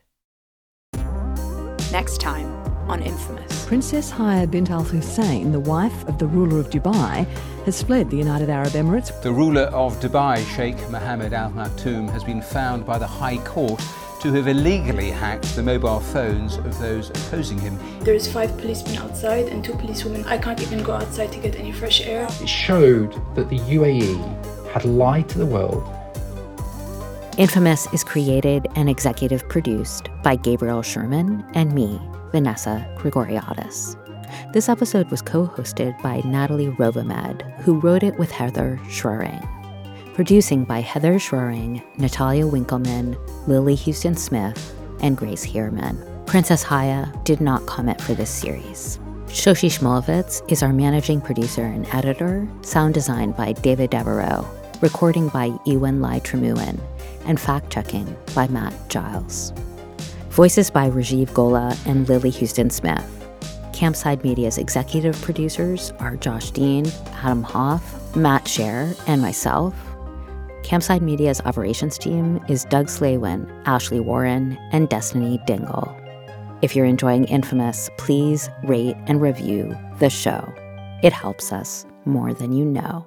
Next 1.92 2.20
time 2.20 2.65
on 2.88 3.03
Infamous. 3.03 3.66
Princess 3.66 4.11
Haya 4.11 4.46
bint 4.46 4.70
Al 4.70 4.83
Hussein, 4.83 5.53
the 5.53 5.61
wife 5.61 6.07
of 6.07 6.18
the 6.18 6.27
ruler 6.27 6.59
of 6.61 6.70
Dubai, 6.70 7.27
has 7.64 7.83
fled 7.83 8.11
the 8.11 8.16
United 8.16 8.49
Arab 8.49 8.72
Emirates. 8.72 9.11
The 9.22 9.33
ruler 9.33 9.68
of 9.72 9.99
Dubai, 10.01 10.44
Sheikh 10.55 10.79
Mohammed 10.90 11.33
Al 11.33 11.51
Maktoum, 11.51 12.09
has 12.11 12.22
been 12.22 12.40
found 12.40 12.87
by 12.87 12.99
the 12.99 13.07
High 13.07 13.38
Court 13.38 13.83
to 14.20 14.33
have 14.33 14.49
illegally 14.49 15.11
hacked 15.11 15.55
the 15.55 15.62
mobile 15.62 16.01
phones 16.01 16.57
of 16.57 16.79
those 16.79 17.11
opposing 17.11 17.59
him. 17.59 17.79
There's 18.01 18.31
five 18.31 18.57
policemen 18.59 18.96
outside 18.96 19.46
and 19.46 19.64
two 19.64 19.75
policewomen. 19.75 20.25
I 20.25 20.38
can't 20.38 20.61
even 20.62 20.83
go 20.83 20.92
outside 20.92 21.33
to 21.33 21.38
get 21.38 21.57
any 21.57 21.72
fresh 21.72 22.01
air. 22.01 22.27
It 22.40 22.49
showed 22.49 23.12
that 23.35 23.49
the 23.49 23.59
UAE 23.59 24.70
had 24.72 24.85
lied 24.85 25.29
to 25.31 25.38
the 25.38 25.46
world. 25.46 25.87
Infamous 27.37 27.87
is 27.92 28.03
created 28.03 28.66
and 28.77 28.88
executive 28.88 29.46
produced 29.49 30.09
by 30.22 30.37
Gabriel 30.37 30.81
Sherman 30.81 31.44
and 31.53 31.72
me, 31.75 32.01
Vanessa 32.33 32.87
Grigoriadis. 32.99 33.97
This 34.53 34.69
episode 34.69 35.11
was 35.11 35.23
co 35.23 35.47
hosted 35.47 36.01
by 36.03 36.21
Natalie 36.25 36.69
Robehmed, 36.69 37.43
who 37.61 37.81
wrote 37.81 38.03
it 38.03 38.19
with 38.19 38.31
Heather 38.31 38.81
Schroering. 38.89 39.47
Producing 40.15 40.65
by 40.65 40.81
Heather 40.81 41.19
Schroering, 41.19 41.83
Natalia 41.99 42.47
Winkleman, 42.47 43.17
Lily 43.47 43.75
Houston 43.75 44.15
Smith, 44.15 44.75
and 45.01 45.17
Grace 45.17 45.47
Heerman. 45.47 46.27
Princess 46.27 46.62
Haya 46.62 47.12
did 47.25 47.41
not 47.41 47.67
comment 47.67 48.01
for 48.01 48.15
this 48.15 48.31
series. 48.31 48.99
Shoshi 49.27 49.69
Shmulevitz 49.69 50.51
is 50.51 50.62
our 50.62 50.73
managing 50.73 51.21
producer 51.21 51.65
and 51.65 51.87
editor, 51.93 52.49
sound 52.62 52.95
design 52.95 53.33
by 53.33 53.53
David 53.53 53.91
Devereaux, 53.91 54.49
recording 54.81 55.29
by 55.29 55.53
Ewan 55.67 56.01
Lai 56.01 56.21
Tremuan, 56.21 56.81
and 57.27 57.39
fact 57.39 57.71
checking 57.71 58.17
by 58.35 58.49
Matt 58.49 58.73
Giles. 58.89 59.53
Voices 60.37 60.70
by 60.70 60.90
Rajiv 60.90 61.33
Gola 61.33 61.75
and 61.87 62.07
Lily 62.11 62.29
Houston 62.29 62.68
Smith. 62.68 63.27
Campside 63.72 64.22
Media's 64.22 64.59
executive 64.59 65.18
producers 65.22 65.94
are 65.99 66.14
Josh 66.16 66.51
Dean, 66.51 66.85
Adam 67.22 67.42
Hoff, 67.42 68.14
Matt 68.14 68.44
Scher, 68.44 68.94
and 69.07 69.22
myself. 69.22 69.75
Campside 70.62 71.01
Media's 71.01 71.40
operations 71.46 71.96
team 71.96 72.38
is 72.51 72.66
Doug 72.66 72.88
Slaywin, 72.88 73.51
Ashley 73.64 73.99
Warren, 73.99 74.59
and 74.72 74.90
Destiny 74.90 75.40
Dingle. 75.46 75.96
If 76.61 76.77
you're 76.77 76.85
enjoying 76.85 77.25
Infamous, 77.25 77.88
please 77.96 78.51
rate 78.64 78.96
and 79.07 79.22
review 79.22 79.75
the 80.01 80.11
show. 80.11 80.53
It 81.03 81.14
helps 81.14 81.51
us 81.51 81.87
more 82.05 82.35
than 82.35 82.53
you 82.53 82.66
know. 82.66 83.07